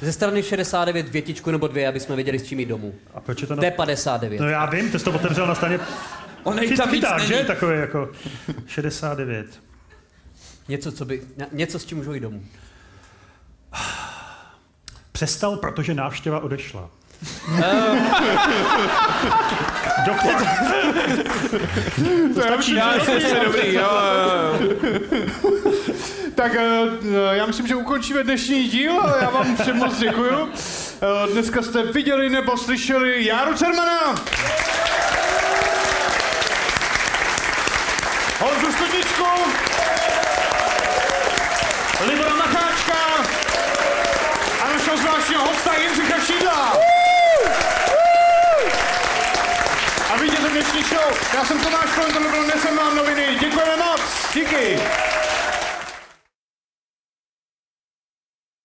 Ze 0.02 0.14
strany 0.14 0.44
69 0.44 1.10
větičku 1.10 1.52
nebo 1.52 1.68
dvě, 1.68 1.88
aby 1.88 2.00
jsme 2.00 2.16
věděli, 2.16 2.40
s 2.40 2.44
čím 2.44 2.60
jít 2.60 2.66
domů. 2.66 2.94
A 3.14 3.20
proč 3.20 3.42
je 3.42 3.48
to 3.48 3.56
na... 3.56 3.60
To 3.60 3.66
je 3.66 3.72
59. 3.72 4.42
No 4.42 4.50
já 4.50 4.66
vím, 4.66 4.92
ty 4.92 5.00
jsi 5.00 5.06
to 5.06 5.12
otevřel 5.12 5.48
na 5.48 5.56
straně... 5.56 5.80
On 6.44 6.60
Chyt, 6.60 6.78
tam 6.78 6.92
víc 6.92 7.06
že? 7.22 7.36
není. 7.36 7.48
Takový 7.48 7.78
jako 7.80 8.10
69. 8.68 9.46
Něco, 10.68 10.92
co 10.92 11.06
by, 11.06 11.22
ně- 11.38 11.48
něco, 11.52 11.80
s 11.80 11.86
čím 11.86 11.98
můžu 11.98 12.14
jít 12.14 12.20
domů. 12.20 12.44
Přestal, 15.12 15.58
protože 15.58 15.94
návštěva 15.94 16.40
odešla. 16.40 16.90
Eh. 17.64 18.02
Doktor. 20.06 20.48
To 22.34 22.42
já 22.42 22.56
myslím, 22.56 23.20
že 23.20 23.28
Je 23.28 23.40
dobrý, 23.46 23.74
jo. 23.74 23.90
Tak 26.36 26.52
uh, 26.52 26.60
já 27.32 27.46
myslím, 27.46 27.68
že 27.68 27.76
ukončíme 27.76 28.24
dnešní 28.24 28.64
díl. 28.70 28.94
Já 29.22 29.30
vám 29.30 29.58
všem 29.58 29.78
moc 29.78 29.98
děkuju. 29.98 30.44
Uh, 30.44 30.50
dneska 31.32 31.62
jste 31.62 31.84
viděli 31.84 32.30
nebo 32.30 32.58
slyšeli 32.58 33.26
Járu 33.26 33.54
Cermana. 33.54 34.16
Honzu 38.40 38.72
Studničku. 38.72 39.26
Libora 42.08 42.36
Macháčka. 42.36 42.98
A 44.64 44.74
našeho 44.74 44.98
zvláštního 44.98 45.46
hosta 45.46 45.72
Jindřicha 45.82 46.20
Šídla. 46.20 46.78
A 50.14 50.18
vidět 50.18 50.40
dnešní 50.40 50.53
show. 50.64 51.18
Já 51.34 51.46
jsem 51.46 51.60
Tomáš 51.60 51.92
Kolem, 51.96 52.14
to 52.14 52.20
bylo 52.20 52.48
Nesem 52.48 52.78
vám 52.78 52.96
noviny. 52.96 53.38
Děkujeme 53.40 53.76
moc. 53.78 54.02
Díky. 54.34 54.80